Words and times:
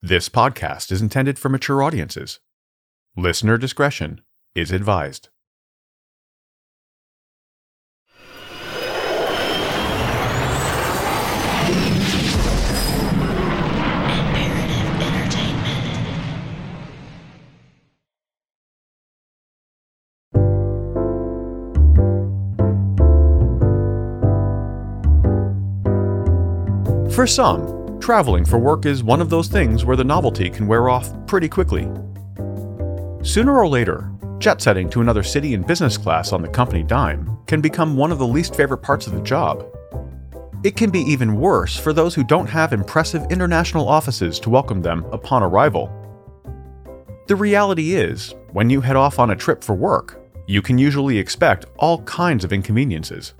This 0.00 0.28
podcast 0.28 0.92
is 0.92 1.02
intended 1.02 1.40
for 1.40 1.48
mature 1.48 1.82
audiences. 1.82 2.38
Listener 3.16 3.58
discretion 3.58 4.20
is 4.54 4.70
advised. 4.70 5.28
For 27.10 27.26
some, 27.26 27.77
traveling 28.08 28.42
for 28.42 28.58
work 28.58 28.86
is 28.86 29.04
one 29.04 29.20
of 29.20 29.28
those 29.28 29.48
things 29.48 29.84
where 29.84 29.94
the 29.94 30.02
novelty 30.02 30.48
can 30.48 30.66
wear 30.66 30.88
off 30.88 31.12
pretty 31.26 31.46
quickly. 31.46 31.82
Sooner 33.22 33.54
or 33.54 33.68
later, 33.68 34.10
jet 34.38 34.62
setting 34.62 34.88
to 34.88 35.02
another 35.02 35.22
city 35.22 35.52
in 35.52 35.60
business 35.60 35.98
class 35.98 36.32
on 36.32 36.40
the 36.40 36.48
company 36.48 36.82
dime 36.82 37.36
can 37.46 37.60
become 37.60 37.98
one 37.98 38.10
of 38.10 38.18
the 38.18 38.26
least 38.26 38.56
favorite 38.56 38.78
parts 38.78 39.06
of 39.06 39.12
the 39.12 39.20
job. 39.20 39.62
It 40.64 40.74
can 40.74 40.88
be 40.88 41.00
even 41.00 41.38
worse 41.38 41.76
for 41.76 41.92
those 41.92 42.14
who 42.14 42.24
don't 42.24 42.46
have 42.46 42.72
impressive 42.72 43.30
international 43.30 43.86
offices 43.86 44.40
to 44.40 44.48
welcome 44.48 44.80
them 44.80 45.04
upon 45.12 45.42
arrival. 45.42 45.92
The 47.26 47.36
reality 47.36 47.94
is, 47.94 48.34
when 48.54 48.70
you 48.70 48.80
head 48.80 48.96
off 48.96 49.18
on 49.18 49.32
a 49.32 49.36
trip 49.36 49.62
for 49.62 49.74
work, 49.74 50.18
you 50.46 50.62
can 50.62 50.78
usually 50.78 51.18
expect 51.18 51.66
all 51.76 52.00
kinds 52.04 52.42
of 52.42 52.54
inconveniences. 52.54 53.34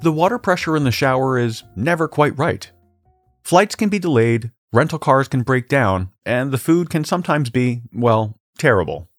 The 0.00 0.12
water 0.12 0.38
pressure 0.38 0.78
in 0.78 0.84
the 0.84 0.90
shower 0.90 1.38
is 1.38 1.62
never 1.76 2.08
quite 2.08 2.38
right. 2.38 2.70
Flights 3.44 3.74
can 3.74 3.90
be 3.90 3.98
delayed, 3.98 4.52
rental 4.72 4.98
cars 4.98 5.28
can 5.28 5.42
break 5.42 5.68
down, 5.68 6.10
and 6.24 6.50
the 6.50 6.58
food 6.58 6.88
can 6.88 7.04
sometimes 7.04 7.50
be, 7.50 7.82
well, 7.92 8.40
terrible. 8.58 9.10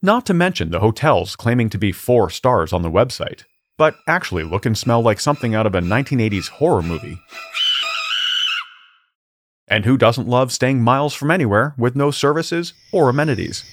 Not 0.00 0.24
to 0.26 0.34
mention 0.34 0.70
the 0.70 0.78
hotels 0.78 1.34
claiming 1.34 1.68
to 1.70 1.78
be 1.78 1.90
four 1.90 2.30
stars 2.30 2.72
on 2.72 2.82
the 2.82 2.90
website, 2.90 3.42
but 3.76 3.96
actually 4.06 4.44
look 4.44 4.64
and 4.64 4.78
smell 4.78 5.02
like 5.02 5.18
something 5.18 5.54
out 5.54 5.66
of 5.66 5.74
a 5.74 5.80
1980s 5.80 6.48
horror 6.48 6.82
movie. 6.82 7.18
And 9.66 9.84
who 9.84 9.96
doesn't 9.96 10.28
love 10.28 10.52
staying 10.52 10.82
miles 10.82 11.14
from 11.14 11.30
anywhere 11.30 11.74
with 11.76 11.96
no 11.96 12.12
services 12.12 12.72
or 12.92 13.08
amenities? 13.08 13.64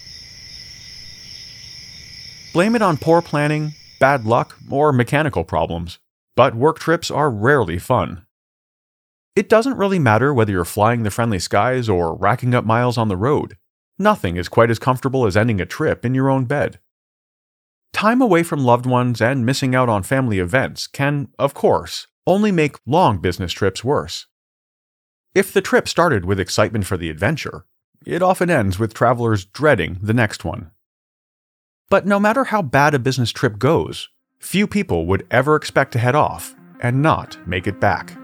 Blame 2.53 2.75
it 2.75 2.81
on 2.81 2.97
poor 2.97 3.21
planning, 3.21 3.73
bad 3.99 4.25
luck, 4.25 4.57
or 4.69 4.91
mechanical 4.91 5.43
problems 5.43 5.99
but 6.35 6.55
work 6.55 6.79
trips 6.79 7.11
are 7.11 7.29
rarely 7.29 7.77
fun. 7.77 8.25
It 9.35 9.47
doesn't 9.47 9.77
really 9.77 9.99
matter 9.99 10.33
whether 10.33 10.51
you're 10.51 10.65
flying 10.65 11.03
the 11.03 11.11
friendly 11.11 11.39
skies 11.39 11.87
or 11.87 12.15
racking 12.15 12.53
up 12.53 12.65
miles 12.65 12.97
on 12.97 13.07
the 13.07 13.15
road. 13.15 13.55
Nothing 13.97 14.35
is 14.35 14.49
quite 14.49 14.69
as 14.69 14.79
comfortable 14.79 15.25
as 15.25 15.37
ending 15.37 15.61
a 15.61 15.65
trip 15.65 16.03
in 16.03 16.13
your 16.13 16.29
own 16.29 16.45
bed. 16.45 16.79
Time 17.93 18.21
away 18.21 18.43
from 18.43 18.63
loved 18.63 18.85
ones 18.85 19.21
and 19.21 19.45
missing 19.45 19.75
out 19.75 19.89
on 19.89 20.03
family 20.03 20.39
events 20.39 20.87
can, 20.87 21.29
of 21.37 21.53
course, 21.53 22.07
only 22.27 22.51
make 22.51 22.77
long 22.85 23.19
business 23.19 23.51
trips 23.51 23.83
worse. 23.83 24.27
If 25.33 25.53
the 25.53 25.61
trip 25.61 25.87
started 25.87 26.25
with 26.25 26.39
excitement 26.39 26.85
for 26.85 26.97
the 26.97 27.09
adventure, 27.09 27.65
it 28.05 28.21
often 28.21 28.49
ends 28.49 28.79
with 28.79 28.93
travelers 28.93 29.45
dreading 29.45 29.97
the 30.01 30.13
next 30.13 30.43
one. 30.43 30.71
But 31.89 32.05
no 32.05 32.19
matter 32.19 32.45
how 32.45 32.61
bad 32.61 32.93
a 32.93 32.99
business 32.99 33.31
trip 33.31 33.59
goes, 33.59 34.09
few 34.39 34.67
people 34.67 35.05
would 35.05 35.27
ever 35.31 35.55
expect 35.55 35.93
to 35.93 35.99
head 35.99 36.15
off 36.15 36.55
and 36.79 37.01
not 37.01 37.37
make 37.47 37.67
it 37.67 37.79
back. 37.79 38.20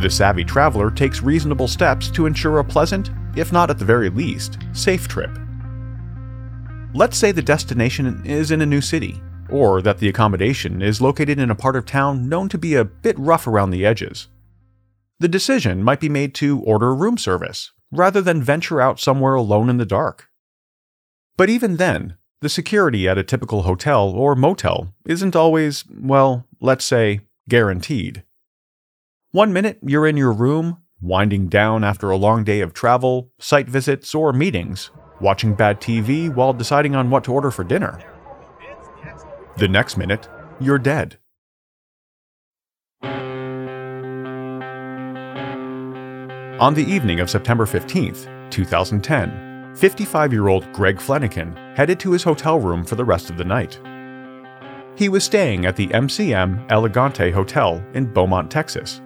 The 0.00 0.10
savvy 0.10 0.44
traveler 0.44 0.90
takes 0.90 1.22
reasonable 1.22 1.68
steps 1.68 2.10
to 2.10 2.26
ensure 2.26 2.58
a 2.58 2.64
pleasant, 2.64 3.10
if 3.36 3.52
not 3.52 3.70
at 3.70 3.78
the 3.78 3.84
very 3.84 4.10
least, 4.10 4.58
safe 4.72 5.06
trip. 5.06 5.30
Let's 6.94 7.16
say 7.16 7.32
the 7.32 7.42
destination 7.42 8.22
is 8.26 8.50
in 8.50 8.60
a 8.60 8.66
new 8.66 8.80
city, 8.80 9.20
or 9.48 9.80
that 9.82 9.98
the 9.98 10.08
accommodation 10.08 10.82
is 10.82 11.00
located 11.00 11.38
in 11.38 11.50
a 11.50 11.54
part 11.54 11.76
of 11.76 11.86
town 11.86 12.28
known 12.28 12.48
to 12.48 12.58
be 12.58 12.74
a 12.74 12.84
bit 12.84 13.18
rough 13.18 13.46
around 13.46 13.70
the 13.70 13.86
edges. 13.86 14.28
The 15.20 15.28
decision 15.28 15.82
might 15.82 16.00
be 16.00 16.08
made 16.08 16.34
to 16.36 16.60
order 16.60 16.94
room 16.94 17.16
service, 17.16 17.70
rather 17.92 18.20
than 18.20 18.42
venture 18.42 18.80
out 18.80 18.98
somewhere 18.98 19.34
alone 19.34 19.70
in 19.70 19.76
the 19.76 19.86
dark. 19.86 20.28
But 21.36 21.48
even 21.48 21.76
then, 21.76 22.16
the 22.40 22.48
security 22.48 23.08
at 23.08 23.18
a 23.18 23.22
typical 23.22 23.62
hotel 23.62 24.10
or 24.10 24.34
motel 24.34 24.92
isn't 25.06 25.36
always, 25.36 25.84
well, 25.88 26.46
let's 26.60 26.84
say, 26.84 27.20
guaranteed. 27.48 28.24
One 29.34 29.54
minute 29.54 29.78
you're 29.82 30.06
in 30.06 30.18
your 30.18 30.34
room, 30.34 30.82
winding 31.00 31.48
down 31.48 31.84
after 31.84 32.10
a 32.10 32.18
long 32.18 32.44
day 32.44 32.60
of 32.60 32.74
travel, 32.74 33.30
site 33.38 33.66
visits, 33.66 34.14
or 34.14 34.30
meetings, 34.34 34.90
watching 35.22 35.54
bad 35.54 35.80
TV 35.80 36.28
while 36.28 36.52
deciding 36.52 36.94
on 36.94 37.08
what 37.08 37.24
to 37.24 37.32
order 37.32 37.50
for 37.50 37.64
dinner. 37.64 37.98
The 39.56 39.68
next 39.68 39.96
minute, 39.96 40.28
you're 40.60 40.78
dead. 40.78 41.16
On 46.60 46.74
the 46.74 46.84
evening 46.86 47.20
of 47.20 47.30
September 47.30 47.64
15th, 47.64 48.50
2010, 48.50 49.74
55 49.74 50.32
year 50.34 50.48
old 50.48 50.70
Greg 50.74 50.98
Fleniken 50.98 51.74
headed 51.74 51.98
to 52.00 52.12
his 52.12 52.22
hotel 52.22 52.60
room 52.60 52.84
for 52.84 52.96
the 52.96 53.04
rest 53.06 53.30
of 53.30 53.38
the 53.38 53.44
night. 53.44 53.80
He 54.94 55.08
was 55.08 55.24
staying 55.24 55.64
at 55.64 55.76
the 55.76 55.86
MCM 55.88 56.70
Elegante 56.70 57.30
Hotel 57.30 57.82
in 57.94 58.12
Beaumont, 58.12 58.50
Texas. 58.50 59.00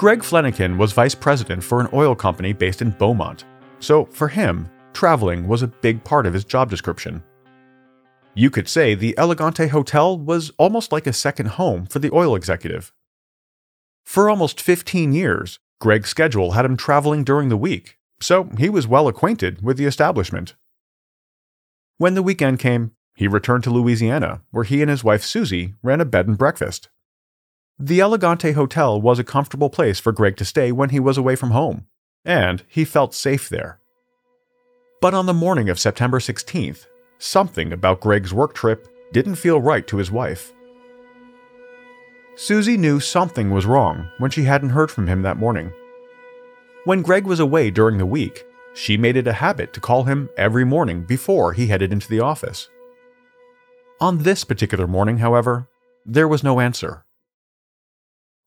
Greg 0.00 0.20
Fleniken 0.20 0.78
was 0.78 0.94
vice 0.94 1.14
president 1.14 1.62
for 1.62 1.78
an 1.78 1.88
oil 1.92 2.14
company 2.14 2.54
based 2.54 2.80
in 2.80 2.88
Beaumont, 2.92 3.44
so 3.80 4.06
for 4.06 4.28
him, 4.28 4.66
traveling 4.94 5.46
was 5.46 5.60
a 5.60 5.66
big 5.66 6.02
part 6.04 6.24
of 6.24 6.32
his 6.32 6.42
job 6.42 6.70
description. 6.70 7.22
You 8.34 8.48
could 8.48 8.66
say 8.66 8.94
the 8.94 9.14
Elegante 9.18 9.66
Hotel 9.66 10.16
was 10.16 10.52
almost 10.56 10.90
like 10.90 11.06
a 11.06 11.12
second 11.12 11.48
home 11.48 11.84
for 11.84 11.98
the 11.98 12.10
oil 12.14 12.34
executive. 12.34 12.94
For 14.06 14.30
almost 14.30 14.58
15 14.58 15.12
years, 15.12 15.58
Greg's 15.82 16.08
schedule 16.08 16.52
had 16.52 16.64
him 16.64 16.78
traveling 16.78 17.22
during 17.22 17.50
the 17.50 17.58
week, 17.58 17.98
so 18.22 18.48
he 18.56 18.70
was 18.70 18.88
well 18.88 19.06
acquainted 19.06 19.60
with 19.60 19.76
the 19.76 19.84
establishment. 19.84 20.54
When 21.98 22.14
the 22.14 22.22
weekend 22.22 22.58
came, 22.58 22.92
he 23.14 23.28
returned 23.28 23.64
to 23.64 23.70
Louisiana, 23.70 24.40
where 24.50 24.64
he 24.64 24.80
and 24.80 24.90
his 24.90 25.04
wife 25.04 25.22
Susie 25.22 25.74
ran 25.82 26.00
a 26.00 26.06
bed 26.06 26.26
and 26.26 26.38
breakfast. 26.38 26.88
The 27.82 28.00
Elegante 28.00 28.52
Hotel 28.52 29.00
was 29.00 29.18
a 29.18 29.24
comfortable 29.24 29.70
place 29.70 29.98
for 29.98 30.12
Greg 30.12 30.36
to 30.36 30.44
stay 30.44 30.70
when 30.70 30.90
he 30.90 31.00
was 31.00 31.16
away 31.16 31.34
from 31.34 31.52
home, 31.52 31.86
and 32.26 32.62
he 32.68 32.84
felt 32.84 33.14
safe 33.14 33.48
there. 33.48 33.80
But 35.00 35.14
on 35.14 35.24
the 35.24 35.32
morning 35.32 35.70
of 35.70 35.80
September 35.80 36.18
16th, 36.18 36.84
something 37.16 37.72
about 37.72 38.02
Greg's 38.02 38.34
work 38.34 38.52
trip 38.52 38.86
didn't 39.14 39.36
feel 39.36 39.62
right 39.62 39.86
to 39.86 39.96
his 39.96 40.10
wife. 40.10 40.52
Susie 42.36 42.76
knew 42.76 43.00
something 43.00 43.50
was 43.50 43.64
wrong 43.64 44.10
when 44.18 44.30
she 44.30 44.42
hadn't 44.42 44.70
heard 44.70 44.90
from 44.90 45.06
him 45.06 45.22
that 45.22 45.38
morning. 45.38 45.72
When 46.84 47.00
Greg 47.00 47.24
was 47.24 47.40
away 47.40 47.70
during 47.70 47.96
the 47.96 48.04
week, 48.04 48.44
she 48.74 48.98
made 48.98 49.16
it 49.16 49.26
a 49.26 49.32
habit 49.32 49.72
to 49.72 49.80
call 49.80 50.04
him 50.04 50.28
every 50.36 50.66
morning 50.66 51.04
before 51.04 51.54
he 51.54 51.68
headed 51.68 51.94
into 51.94 52.10
the 52.10 52.20
office. 52.20 52.68
On 54.02 54.18
this 54.18 54.44
particular 54.44 54.86
morning, 54.86 55.16
however, 55.16 55.66
there 56.04 56.28
was 56.28 56.44
no 56.44 56.60
answer. 56.60 57.06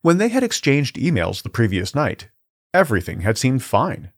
When 0.04 0.18
they 0.18 0.28
had 0.28 0.44
exchanged 0.44 0.98
emails 0.98 1.42
the 1.42 1.50
previous 1.50 1.96
night, 1.96 2.28
everything 2.74 3.22
had 3.22 3.38
seemed 3.38 3.64
fine. 3.64 4.12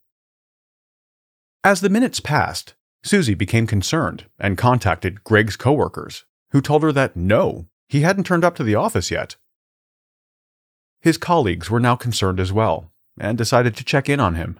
As 1.64 1.82
the 1.82 1.90
minutes 1.90 2.20
passed, 2.20 2.74
Susie 3.04 3.36
became 3.36 3.68
concerned 3.68 4.26
and 4.40 4.58
contacted 4.58 5.24
Greg's 5.24 5.56
coworkers, 5.56 6.26
who 6.50 6.60
told 6.60 6.82
her 6.82 6.92
that 6.92 7.16
no, 7.16 7.68
he 7.88 8.02
hadn't 8.02 8.24
turned 8.24 8.44
up 8.44 8.56
to 8.56 8.64
the 8.64 8.74
office 8.74 9.12
yet. 9.12 9.36
His 11.02 11.20
colleagues 11.20 11.70
were 11.70 11.80
now 11.80 11.96
concerned 11.96 12.40
as 12.40 12.52
well 12.52 12.92
and 13.20 13.38
decided 13.38 13.76
to 13.76 13.84
check 13.84 14.10
in 14.10 14.20
on 14.20 14.34
him. 14.34 14.60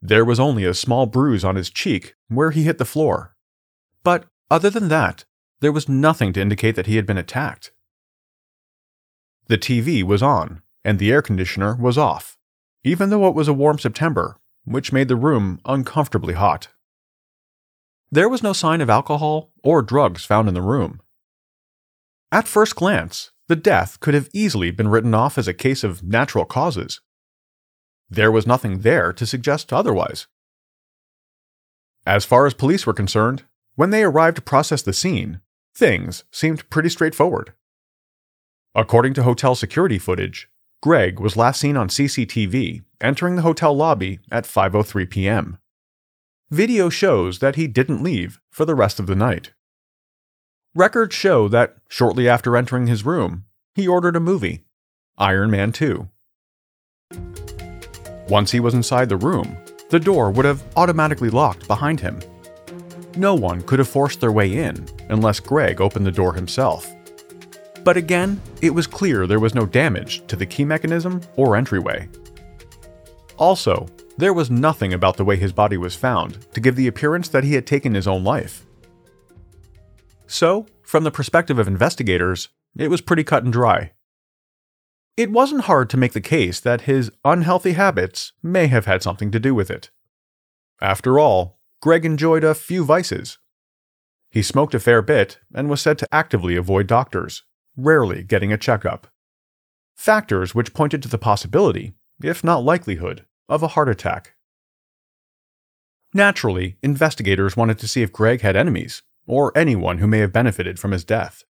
There 0.00 0.24
was 0.24 0.40
only 0.40 0.64
a 0.64 0.74
small 0.74 1.06
bruise 1.06 1.44
on 1.44 1.56
his 1.56 1.70
cheek 1.70 2.14
where 2.28 2.50
he 2.50 2.62
hit 2.62 2.78
the 2.78 2.84
floor. 2.84 3.36
But 4.02 4.26
other 4.50 4.70
than 4.70 4.88
that, 4.88 5.24
there 5.60 5.72
was 5.72 5.88
nothing 5.88 6.32
to 6.32 6.40
indicate 6.40 6.76
that 6.76 6.86
he 6.86 6.96
had 6.96 7.06
been 7.06 7.18
attacked. 7.18 7.72
The 9.48 9.58
TV 9.58 10.02
was 10.02 10.22
on, 10.22 10.62
and 10.84 10.98
the 10.98 11.10
air 11.10 11.20
conditioner 11.20 11.74
was 11.74 11.98
off, 11.98 12.38
even 12.84 13.10
though 13.10 13.28
it 13.28 13.34
was 13.34 13.48
a 13.48 13.52
warm 13.52 13.78
September, 13.78 14.38
which 14.64 14.92
made 14.92 15.08
the 15.08 15.16
room 15.16 15.60
uncomfortably 15.64 16.34
hot. 16.34 16.68
There 18.10 18.28
was 18.28 18.42
no 18.42 18.52
sign 18.52 18.80
of 18.80 18.88
alcohol 18.88 19.52
or 19.62 19.82
drugs 19.82 20.24
found 20.24 20.48
in 20.48 20.54
the 20.54 20.62
room. 20.62 21.00
At 22.32 22.48
first 22.48 22.74
glance, 22.76 23.32
the 23.48 23.56
death 23.56 24.00
could 24.00 24.14
have 24.14 24.30
easily 24.32 24.70
been 24.70 24.88
written 24.88 25.14
off 25.14 25.38
as 25.38 25.48
a 25.48 25.54
case 25.54 25.84
of 25.84 26.02
natural 26.02 26.44
causes. 26.44 27.00
There 28.10 28.32
was 28.32 28.46
nothing 28.46 28.80
there 28.80 29.12
to 29.12 29.26
suggest 29.26 29.72
otherwise. 29.72 30.26
As 32.06 32.24
far 32.24 32.46
as 32.46 32.54
police 32.54 32.86
were 32.86 32.94
concerned, 32.94 33.44
when 33.74 33.90
they 33.90 34.02
arrived 34.02 34.36
to 34.36 34.42
process 34.42 34.80
the 34.80 34.92
scene, 34.92 35.40
things 35.74 36.24
seemed 36.32 36.68
pretty 36.70 36.88
straightforward. 36.88 37.52
According 38.74 39.14
to 39.14 39.22
hotel 39.22 39.54
security 39.54 39.98
footage, 39.98 40.48
Greg 40.82 41.20
was 41.20 41.36
last 41.36 41.60
seen 41.60 41.76
on 41.76 41.88
CCTV 41.88 42.82
entering 43.00 43.36
the 43.36 43.42
hotel 43.42 43.76
lobby 43.76 44.20
at 44.30 44.44
5:03 44.44 45.10
p.m. 45.10 45.58
Video 46.50 46.88
shows 46.88 47.40
that 47.40 47.56
he 47.56 47.66
didn't 47.66 48.02
leave 48.02 48.40
for 48.50 48.64
the 48.64 48.74
rest 48.74 48.98
of 48.98 49.06
the 49.06 49.14
night. 49.14 49.52
Records 50.74 51.14
show 51.14 51.46
that 51.46 51.76
shortly 51.90 52.26
after 52.26 52.56
entering 52.56 52.86
his 52.86 53.04
room, 53.04 53.44
he 53.74 53.86
ordered 53.86 54.16
a 54.16 54.20
movie, 54.20 54.64
Iron 55.18 55.50
Man 55.50 55.72
2. 55.72 56.08
Once 58.30 58.50
he 58.50 58.60
was 58.60 58.72
inside 58.72 59.10
the 59.10 59.16
room, 59.18 59.58
the 59.90 60.00
door 60.00 60.30
would 60.30 60.46
have 60.46 60.64
automatically 60.74 61.28
locked 61.28 61.68
behind 61.68 62.00
him. 62.00 62.18
No 63.14 63.34
one 63.34 63.60
could 63.60 63.78
have 63.78 63.88
forced 63.88 64.20
their 64.20 64.32
way 64.32 64.56
in 64.56 64.88
unless 65.10 65.40
Greg 65.40 65.82
opened 65.82 66.06
the 66.06 66.10
door 66.10 66.32
himself. 66.32 66.90
But 67.84 67.98
again, 67.98 68.40
it 68.62 68.70
was 68.70 68.86
clear 68.86 69.26
there 69.26 69.38
was 69.38 69.54
no 69.54 69.66
damage 69.66 70.26
to 70.28 70.36
the 70.36 70.46
key 70.46 70.64
mechanism 70.64 71.20
or 71.36 71.56
entryway. 71.56 72.08
Also, 73.36 73.86
there 74.18 74.34
was 74.34 74.50
nothing 74.50 74.92
about 74.92 75.16
the 75.16 75.24
way 75.24 75.36
his 75.36 75.52
body 75.52 75.76
was 75.76 75.94
found 75.94 76.52
to 76.52 76.60
give 76.60 76.74
the 76.74 76.88
appearance 76.88 77.28
that 77.28 77.44
he 77.44 77.54
had 77.54 77.66
taken 77.66 77.94
his 77.94 78.08
own 78.08 78.24
life. 78.24 78.66
So, 80.26 80.66
from 80.82 81.04
the 81.04 81.12
perspective 81.12 81.58
of 81.58 81.68
investigators, 81.68 82.48
it 82.76 82.90
was 82.90 83.00
pretty 83.00 83.22
cut 83.22 83.44
and 83.44 83.52
dry. 83.52 83.92
It 85.16 85.30
wasn't 85.30 85.62
hard 85.62 85.88
to 85.90 85.96
make 85.96 86.12
the 86.12 86.20
case 86.20 86.58
that 86.60 86.82
his 86.82 87.12
unhealthy 87.24 87.72
habits 87.72 88.32
may 88.42 88.66
have 88.66 88.86
had 88.86 89.02
something 89.02 89.30
to 89.30 89.40
do 89.40 89.54
with 89.54 89.70
it. 89.70 89.90
After 90.80 91.18
all, 91.18 91.60
Greg 91.80 92.04
enjoyed 92.04 92.42
a 92.42 92.54
few 92.54 92.84
vices. 92.84 93.38
He 94.30 94.42
smoked 94.42 94.74
a 94.74 94.80
fair 94.80 95.00
bit 95.00 95.38
and 95.54 95.70
was 95.70 95.80
said 95.80 95.96
to 95.98 96.08
actively 96.12 96.56
avoid 96.56 96.88
doctors, 96.88 97.44
rarely 97.76 98.24
getting 98.24 98.52
a 98.52 98.58
checkup. 98.58 99.06
Factors 99.94 100.56
which 100.56 100.74
pointed 100.74 101.02
to 101.02 101.08
the 101.08 101.18
possibility, 101.18 101.94
if 102.22 102.42
not 102.42 102.64
likelihood, 102.64 103.24
of 103.48 103.62
a 103.62 103.68
heart 103.68 103.88
attack. 103.88 104.34
Naturally, 106.14 106.76
investigators 106.82 107.56
wanted 107.56 107.78
to 107.78 107.88
see 107.88 108.02
if 108.02 108.12
Greg 108.12 108.40
had 108.40 108.56
enemies, 108.56 109.02
or 109.26 109.56
anyone 109.56 109.98
who 109.98 110.06
may 110.06 110.18
have 110.18 110.32
benefited 110.32 110.78
from 110.78 110.92
his 110.92 111.04
death. 111.04 111.44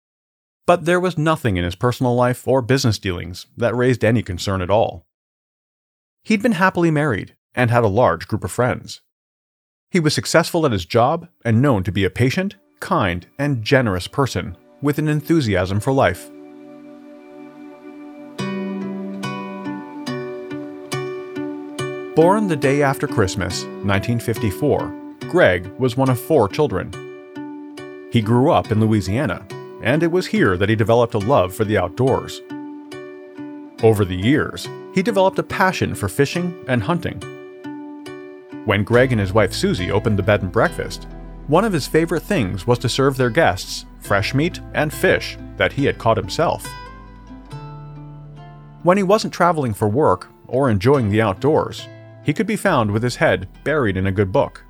But 0.67 0.85
there 0.85 0.99
was 0.99 1.19
nothing 1.19 1.57
in 1.57 1.65
his 1.65 1.75
personal 1.75 2.15
life 2.15 2.49
or 2.49 2.63
business 2.63 2.99
dealings 2.99 3.47
that 3.57 3.77
raised 3.77 4.05
any 4.05 4.23
concern 4.23 4.63
at 4.63 4.71
all. 4.71 5.07
He'd 6.25 6.43
been 6.43 6.53
happily 6.53 6.91
married 6.91 7.37
and 7.55 7.71
had 7.71 7.85
a 7.85 7.89
large 7.89 8.27
group 8.27 8.43
of 8.43 8.51
friends. 8.51 9.01
He 9.91 10.01
was 10.01 10.15
successful 10.15 10.67
at 10.67 10.73
his 10.73 10.85
job 10.85 11.29
and 11.45 11.63
known 11.63 11.85
to 11.85 11.93
be 11.93 12.05
a 12.05 12.11
patient, 12.11 12.57
kind, 12.81 13.27
and 13.39 13.63
generous 13.63 14.09
person 14.09 14.57
with 14.83 14.99
an 14.99 15.09
enthusiasm 15.09 15.81
for 15.81 15.93
life. 15.93 16.31
Born 22.17 22.49
the 22.49 22.57
day 22.57 22.83
after 22.83 23.07
Christmas, 23.07 23.65
1954, 23.85 25.19
Greg 25.29 25.67
was 25.79 25.99
one 25.99 26.09
of 26.09 26.19
four 26.19 26.49
children. 26.49 26.91
He 28.11 28.23
grew 28.23 28.51
up 28.51 28.73
in 28.73 28.81
Louisiana, 28.81 29.47
and 29.83 30.03
it 30.03 30.11
was 30.11 30.27
here 30.27 30.57
that 30.57 30.71
he 30.71 30.77
developed 30.77 31.13
a 31.13 31.19
love 31.19 31.55
for 31.55 31.67
the 31.67 31.77
outdoors. 31.77 32.41
Over 33.83 34.07
the 34.07 34.17
years, 34.17 34.67
he 34.95 35.03
developed 35.03 35.39
a 35.39 35.43
passion 35.43 35.95
for 35.95 36.09
fishing 36.09 36.65
and 36.69 36.83
hunting. 36.83 37.21
When 38.65 38.83
Greg 38.83 39.13
and 39.13 39.21
his 39.21 39.35
wife 39.35 39.53
Susie 39.53 39.91
opened 39.91 40.19
the 40.19 40.23
bed 40.23 40.41
and 40.41 40.51
breakfast, 40.51 41.07
one 41.49 41.67
of 41.67 41.75
his 41.75 41.87
favorite 41.87 42.23
things 42.23 42.67
was 42.67 42.79
to 42.79 42.89
serve 42.89 43.19
their 43.19 43.29
guests 43.29 43.85
fresh 44.01 44.33
meat 44.33 44.59
and 44.73 44.91
fish 44.91 45.37
that 45.59 45.75
he 45.75 45.85
had 45.85 45.99
caught 45.99 46.17
himself. 46.17 46.67
When 48.85 48.97
he 48.97 49.03
wasn't 49.03 49.35
traveling 49.35 49.75
for 49.75 49.87
work 49.87 50.29
or 50.47 50.71
enjoying 50.71 51.11
the 51.11 51.21
outdoors, 51.21 51.87
he 52.27 52.35
could 52.35 52.47
be 52.47 52.57
found 52.57 52.91
with 52.91 53.05
his 53.05 53.15
head 53.15 53.49
buried 53.63 53.97
in 53.97 54.09
a 54.09 54.13
good 54.13 54.33
book. 54.33 54.65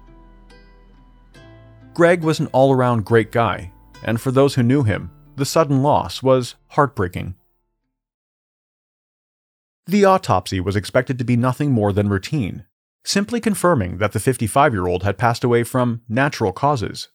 Greg 1.94 2.22
was 2.22 2.38
an 2.38 2.48
all 2.48 2.70
around 2.70 3.06
great 3.06 3.32
guy, 3.32 3.72
and 4.04 4.20
for 4.20 4.30
those 4.30 4.54
who 4.54 4.62
knew 4.62 4.82
him, 4.82 5.10
the 5.36 5.46
sudden 5.46 5.82
loss 5.82 6.22
was 6.22 6.56
heartbreaking. 6.68 7.34
The 9.86 10.04
autopsy 10.04 10.60
was 10.60 10.76
expected 10.76 11.16
to 11.16 11.24
be 11.24 11.34
nothing 11.34 11.70
more 11.70 11.94
than 11.94 12.10
routine, 12.10 12.66
simply 13.06 13.40
confirming 13.40 13.96
that 13.98 14.12
the 14.12 14.20
55 14.20 14.74
year 14.74 14.86
old 14.86 15.02
had 15.02 15.16
passed 15.16 15.42
away 15.42 15.64
from 15.64 16.02
natural 16.10 16.52
causes. 16.52 17.08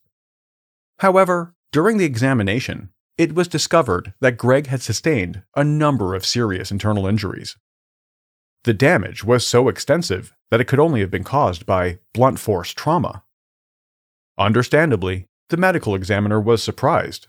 However, 1.00 1.54
during 1.72 1.98
the 1.98 2.06
examination, 2.06 2.90
it 3.16 3.36
was 3.36 3.48
discovered 3.48 4.16
that 4.22 4.38
Greg 4.38 4.68
had 4.68 4.82
sustained 4.82 5.44
a 5.56 5.64
number 5.64 6.16
of 6.16 6.26
serious 6.26 6.72
internal 6.72 7.06
injuries. 7.06 7.58
The 8.64 8.74
damage 8.74 9.24
was 9.24 9.46
so 9.46 9.68
extensive 9.70 10.36
that 10.52 10.62
it 10.62 10.66
could 10.66 10.80
only 10.80 11.00
have 11.00 11.10
been 11.10 11.24
caused 11.24 11.66
by 11.66 12.00
blunt 12.14 12.40
force 12.40 12.72
trauma. 12.72 13.24
Understandably, 14.38 15.28
the 15.50 15.58
medical 15.58 15.96
examiner 15.96 16.40
was 16.40 16.62
surprised. 16.62 17.28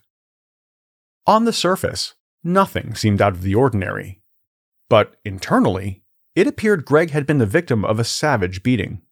On 1.26 1.44
the 1.44 1.52
surface, 1.52 2.14
nothing 2.44 2.94
seemed 2.94 3.22
out 3.22 3.32
of 3.32 3.42
the 3.42 3.54
ordinary. 3.54 4.20
But 4.90 5.16
internally, 5.24 6.02
it 6.34 6.46
appeared 6.46 6.84
Greg 6.84 7.10
had 7.10 7.26
been 7.26 7.38
the 7.38 7.46
victim 7.46 7.84
of 7.84 7.98
a 7.98 8.04
savage 8.04 8.62
beating. 8.62 9.02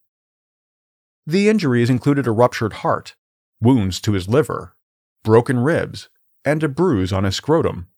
The 1.27 1.49
injuries 1.49 1.91
included 1.91 2.27
a 2.27 2.33
ruptured 2.33 2.75
heart, 2.75 3.15
wounds 3.61 4.01
to 4.03 4.13
his 4.13 4.29
liver, 4.29 4.77
broken 5.23 5.61
ribs, 5.61 6.09
and 6.45 6.63
a 6.63 6.69
bruise 6.69 7.13
on 7.13 7.25
his 7.25 7.37
scrotum. 7.37 7.89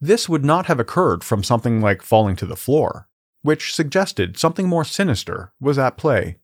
This 0.00 0.28
would 0.28 0.44
not 0.44 0.66
have 0.66 0.78
occurred 0.78 1.24
from 1.24 1.42
something 1.42 1.80
like 1.80 2.02
falling 2.02 2.36
to 2.36 2.46
the 2.46 2.54
floor, 2.54 3.08
which 3.42 3.74
suggested 3.74 4.38
something 4.38 4.68
more 4.68 4.84
sinister 4.84 5.52
was 5.60 5.76
at 5.76 5.96
play. 5.96 6.36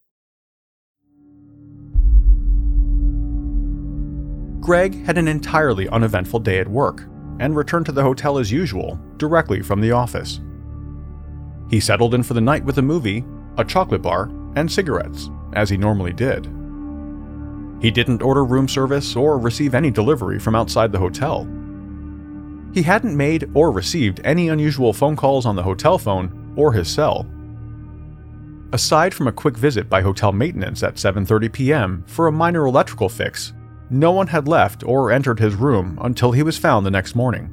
Greg 4.61 5.05
had 5.05 5.19
an 5.19 5.29
entirely 5.29 5.89
uneventful 5.89 6.41
day 6.41 6.59
at 6.59 6.67
work 6.67 7.03
and 7.39 7.55
returned 7.55 7.87
to 7.87 7.93
the 7.93 8.03
hotel 8.03 8.39
as 8.39 8.51
usual, 8.51 8.99
directly 9.19 9.63
from 9.63 9.81
the 9.81 9.93
office. 9.93 10.41
He 11.71 11.79
settled 11.79 12.15
in 12.15 12.25
for 12.25 12.35
the 12.35 12.41
night 12.41 12.65
with 12.65 12.79
a 12.79 12.83
movie, 12.83 13.25
a 13.57 13.65
chocolate 13.65 14.03
bar, 14.03 14.31
and 14.57 14.71
cigarettes, 14.71 15.31
as 15.53 15.71
he 15.71 15.77
normally 15.77 16.13
did. 16.13 16.47
He 17.81 17.93
didn't 17.93 18.23
order 18.23 18.45
room 18.45 18.67
service 18.67 19.15
or 19.15 19.39
receive 19.39 19.75
any 19.75 19.93
delivery 19.93 20.41
from 20.41 20.57
outside 20.57 20.91
the 20.91 20.99
hotel. 20.99 21.47
He 22.75 22.83
hadn't 22.83 23.17
made 23.17 23.49
or 23.55 23.71
received 23.71 24.21
any 24.25 24.49
unusual 24.49 24.93
phone 24.93 25.15
calls 25.15 25.47
on 25.47 25.55
the 25.55 25.63
hotel 25.63 25.97
phone 25.97 26.53
or 26.57 26.73
his 26.73 26.89
cell. 26.89 27.25
Aside 28.73 29.15
from 29.15 29.29
a 29.29 29.33
quick 29.33 29.57
visit 29.57 29.89
by 29.89 30.03
hotel 30.03 30.33
maintenance 30.33 30.83
at 30.83 30.97
7:30 30.97 31.53
p.m. 31.53 32.05
for 32.09 32.27
a 32.27 32.33
minor 32.33 32.67
electrical 32.67 33.09
fix, 33.09 33.53
no 33.91 34.11
one 34.11 34.27
had 34.27 34.49
left 34.49 34.83
or 34.83 35.13
entered 35.13 35.39
his 35.39 35.55
room 35.55 35.97
until 36.03 36.33
he 36.33 36.43
was 36.43 36.59
found 36.59 36.85
the 36.85 36.91
next 36.91 37.15
morning. 37.15 37.49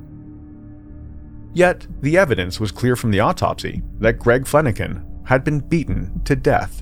Yet, 1.54 1.86
the 2.02 2.18
evidence 2.18 2.60
was 2.60 2.72
clear 2.72 2.96
from 2.96 3.12
the 3.12 3.20
autopsy 3.20 3.84
that 4.00 4.18
Greg 4.18 4.46
Fleniken 4.46 5.06
had 5.28 5.44
been 5.44 5.60
beaten 5.60 6.22
to 6.24 6.36
death. 6.36 6.82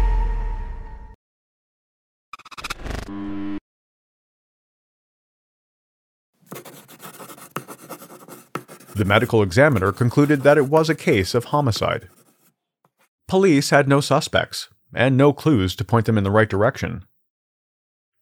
The 9.01 9.05
medical 9.05 9.41
examiner 9.41 9.91
concluded 9.91 10.43
that 10.43 10.59
it 10.59 10.69
was 10.69 10.87
a 10.87 10.93
case 10.93 11.33
of 11.33 11.45
homicide. 11.45 12.07
Police 13.27 13.71
had 13.71 13.87
no 13.87 13.99
suspects 13.99 14.69
and 14.93 15.17
no 15.17 15.33
clues 15.33 15.75
to 15.77 15.83
point 15.83 16.05
them 16.05 16.19
in 16.19 16.23
the 16.23 16.29
right 16.29 16.47
direction. 16.47 17.05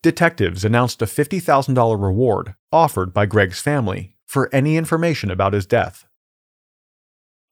Detectives 0.01 0.63
announced 0.63 1.01
a 1.01 1.05
$50,000 1.05 2.01
reward 2.01 2.55
offered 2.71 3.13
by 3.13 3.25
Greg's 3.25 3.59
family 3.59 4.15
for 4.25 4.49
any 4.55 4.77
information 4.77 5.29
about 5.29 5.51
his 5.51 5.65
death. 5.65 6.07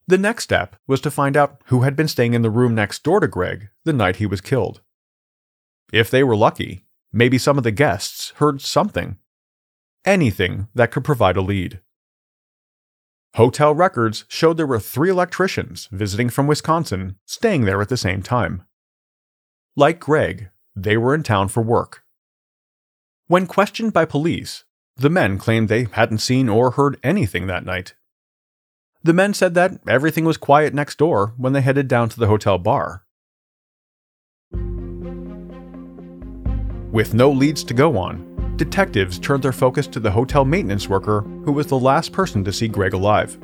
The 0.08 0.18
next 0.18 0.46
step 0.46 0.78
was 0.88 1.02
to 1.02 1.12
find 1.12 1.36
out 1.36 1.62
who 1.66 1.82
had 1.82 1.98
been 1.98 2.08
staying 2.08 2.34
in 2.34 2.44
the 2.44 2.50
room 2.50 2.74
next 2.76 3.04
door 3.04 3.20
to 3.20 3.28
Greg 3.28 3.68
the 3.84 3.92
night 3.92 4.16
he 4.16 4.26
was 4.26 4.40
killed. 4.40 4.80
If 5.92 6.10
they 6.10 6.24
were 6.24 6.38
lucky, 6.38 6.86
maybe 7.12 7.38
some 7.38 7.58
of 7.58 7.66
the 7.66 7.72
guests 7.72 8.32
heard 8.38 8.62
something. 8.62 9.18
Anything 10.06 10.70
that 10.74 10.92
could 10.92 11.04
provide 11.04 11.36
a 11.36 11.42
lead. 11.42 11.82
Hotel 13.38 13.76
records 13.76 14.26
showed 14.28 14.58
there 14.58 14.66
were 14.66 14.80
three 14.80 15.12
electricians 15.12 15.88
visiting 15.92 16.28
from 16.28 16.48
Wisconsin 16.48 17.18
staying 17.24 17.66
there 17.66 17.80
at 17.84 17.88
the 17.88 17.96
same 17.96 18.24
time. 18.24 18.64
Like 19.76 20.00
Greg, 20.00 20.50
they 20.76 20.98
were 20.98 21.14
in 21.14 21.22
town 21.22 21.48
for 21.50 21.62
work. 21.62 22.02
When 23.28 23.46
questioned 23.46 23.94
by 23.94 24.06
police, 24.06 24.64
the 24.96 25.12
men 25.12 25.38
claimed 25.38 25.70
they 25.70 25.86
hadn't 25.92 26.18
seen 26.18 26.50
or 26.50 26.72
heard 26.72 27.00
anything 27.04 27.46
that 27.46 27.64
night. 27.64 27.94
The 29.04 29.14
men 29.14 29.36
said 29.36 29.54
that 29.54 29.82
everything 29.88 30.26
was 30.26 30.38
quiet 30.38 30.74
next 30.74 30.98
door 30.98 31.36
when 31.38 31.54
they 31.54 31.62
headed 31.62 31.88
down 31.88 32.10
to 32.10 32.20
the 32.20 32.26
hotel 32.26 32.58
bar. 32.58 33.06
With 36.92 37.14
no 37.14 37.30
leads 37.30 37.64
to 37.66 37.76
go 37.76 38.00
on, 38.00 38.27
detectives 38.58 39.20
turned 39.20 39.44
their 39.44 39.52
focus 39.52 39.88
to 39.88 40.00
the 40.00 40.12
hotel 40.12 40.44
maintenance 40.44 40.90
worker 40.90 41.22
who 41.46 41.52
was 41.52 41.68
the 41.68 41.80
last 41.80 42.12
person 42.12 42.44
to 42.44 42.52
see 42.52 42.68
Greg 42.68 42.94
alive. 42.94 43.38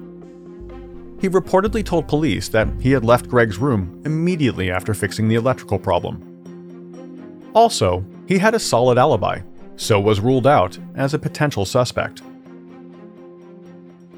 He 1.22 1.30
reportedly 1.30 1.86
told 1.86 2.08
police 2.08 2.50
that 2.50 2.68
he 2.82 2.92
had 2.92 3.06
left 3.06 3.30
Greg's 3.30 3.58
room 3.58 4.02
immediately 4.04 4.70
after 4.70 4.94
fixing 4.94 5.30
the 5.30 5.36
electrical 5.36 5.80
problem. 5.80 7.52
Also, 7.54 8.04
he 8.28 8.38
had 8.38 8.56
a 8.56 8.60
solid 8.60 8.98
alibi, 8.98 9.40
so 9.78 10.00
was 10.00 10.20
ruled 10.20 10.48
out 10.48 10.78
as 10.96 11.14
a 11.14 11.20
potential 11.20 11.66
suspect. 11.66 12.22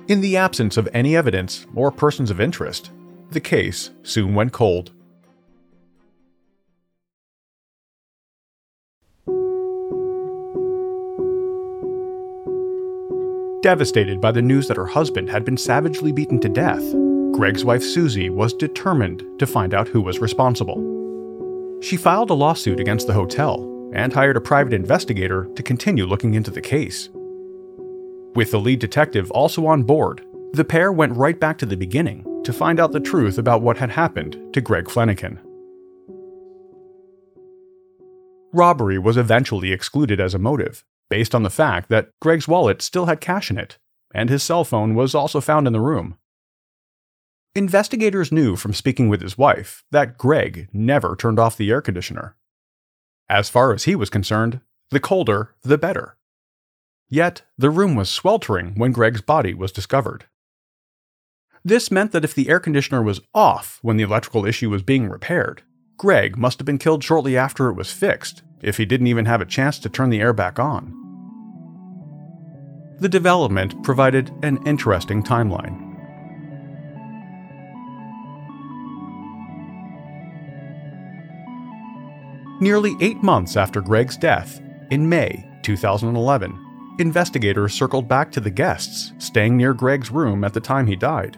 In 0.08 0.22
the 0.22 0.38
absence 0.38 0.78
of 0.78 0.90
any 0.94 1.16
evidence 1.16 1.68
or 1.75 1.92
persons 1.92 2.32
of 2.32 2.40
interest, 2.40 2.92
the 3.32 3.40
case 3.40 3.92
soon 4.04 4.34
went 4.34 4.52
cold. 4.52 4.92
Devastated 13.65 14.22
by 14.22 14.31
the 14.31 14.43
news 14.43 14.67
that 14.67 14.77
her 14.77 14.86
husband 14.86 15.27
had 15.27 15.43
been 15.43 15.57
savagely 15.57 16.12
beaten 16.12 16.39
to 16.39 16.48
death, 16.48 16.84
Greg's 17.31 17.65
wife 17.65 17.81
Susie 17.81 18.29
was 18.29 18.53
determined 18.53 19.24
to 19.39 19.48
find 19.48 19.74
out 19.74 19.88
who 19.88 20.03
was 20.03 20.19
responsible. 20.19 20.77
She 21.81 21.98
filed 21.98 22.29
a 22.29 22.36
lawsuit 22.36 22.79
against 22.79 23.07
the 23.07 23.13
hotel 23.13 23.89
and 23.91 24.13
hired 24.13 24.38
a 24.38 24.39
private 24.39 24.72
investigator 24.72 25.45
to 25.55 25.63
continue 25.63 26.05
looking 26.05 26.36
into 26.36 26.51
the 26.51 26.62
case. 26.62 27.10
With 28.36 28.51
the 28.51 28.60
lead 28.60 28.77
detective 28.77 29.31
also 29.31 29.65
on 29.65 29.81
board, 29.81 30.24
the 30.53 30.63
pair 30.63 30.91
went 30.91 31.17
right 31.17 31.39
back 31.39 31.57
to 31.57 31.65
the 31.65 31.75
beginning 31.75 32.43
to 32.43 32.53
find 32.53 32.79
out 32.79 32.91
the 32.91 33.00
truth 33.00 33.39
about 33.39 33.63
what 33.63 33.79
had 33.79 33.89
happened 33.89 34.38
to 34.53 34.62
Greg 34.62 34.86
Fleniken. 34.86 35.39
Robbery 38.53 39.00
was 39.00 39.17
eventually 39.17 39.72
excluded 39.72 40.19
as 40.19 40.36
a 40.36 40.39
motive, 40.39 40.86
based 41.10 41.36
on 41.36 41.44
the 41.44 41.50
fact 41.50 41.90
that 41.90 42.10
Greg's 42.22 42.48
wallet 42.48 42.82
still 42.82 43.06
had 43.06 43.22
cash 43.22 43.52
in 43.52 43.58
it, 43.58 43.78
and 44.14 44.30
his 44.30 44.44
cell 44.44 44.64
phone 44.64 44.96
was 44.96 45.16
also 45.16 45.42
found 45.42 45.68
in 45.68 45.74
the 45.74 45.80
room. 45.80 46.18
Investigators 47.56 48.32
knew 48.32 48.56
from 48.56 48.74
speaking 48.74 49.08
with 49.08 49.22
his 49.22 49.38
wife 49.38 49.84
that 49.92 50.18
Greg 50.18 50.68
never 50.74 51.16
turned 51.16 51.40
off 51.40 51.56
the 51.56 51.72
air 51.72 51.82
conditioner. 51.82 52.36
As 53.30 53.50
far 53.50 53.74
as 53.74 53.86
he 53.86 53.96
was 53.96 54.10
concerned, 54.10 54.60
the 54.92 55.00
colder, 55.00 55.56
the 55.64 55.78
better. 55.78 56.18
Yet, 57.10 57.44
the 57.58 57.70
room 57.70 57.96
was 57.96 58.10
sweltering 58.10 58.74
when 58.76 58.92
Greg's 58.92 59.22
body 59.22 59.54
was 59.54 59.72
discovered. 59.72 60.26
This 61.64 61.90
meant 61.90 62.12
that 62.12 62.24
if 62.24 62.36
the 62.36 62.50
air 62.50 62.60
conditioner 62.60 63.02
was 63.02 63.22
off 63.34 63.80
when 63.82 63.98
the 63.98 64.04
electrical 64.04 64.46
issue 64.46 64.70
was 64.70 64.84
being 64.84 65.10
repaired, 65.10 65.64
Greg 65.98 66.38
must 66.38 66.60
have 66.60 66.66
been 66.66 66.78
killed 66.78 67.04
shortly 67.04 67.38
after 67.38 67.70
it 67.70 67.76
was 67.76 67.92
fixed, 67.92 68.44
if 68.62 68.78
he 68.78 68.86
didn't 68.86 69.08
even 69.08 69.26
have 69.26 69.42
a 69.42 69.46
chance 69.46 69.80
to 69.80 69.90
turn 69.90 70.10
the 70.10 70.22
air 70.22 70.34
back 70.34 70.60
on. 70.60 70.94
The 73.00 73.10
development 73.10 73.84
provided 73.84 74.32
an 74.42 74.60
interesting 74.66 75.22
timeline. 75.22 75.82
Nearly 82.62 82.96
eight 83.02 83.22
months 83.22 83.58
after 83.58 83.82
Greg's 83.82 84.16
death, 84.16 84.62
in 84.90 85.10
May 85.10 85.46
2011, 85.64 86.96
investigators 87.00 87.74
circled 87.74 88.08
back 88.08 88.32
to 88.32 88.40
the 88.40 88.50
guests 88.50 89.12
staying 89.18 89.58
near 89.58 89.74
Greg's 89.74 90.10
room 90.10 90.44
at 90.44 90.54
the 90.54 90.62
time 90.62 90.88
he 90.88 90.96
died. 90.96 91.38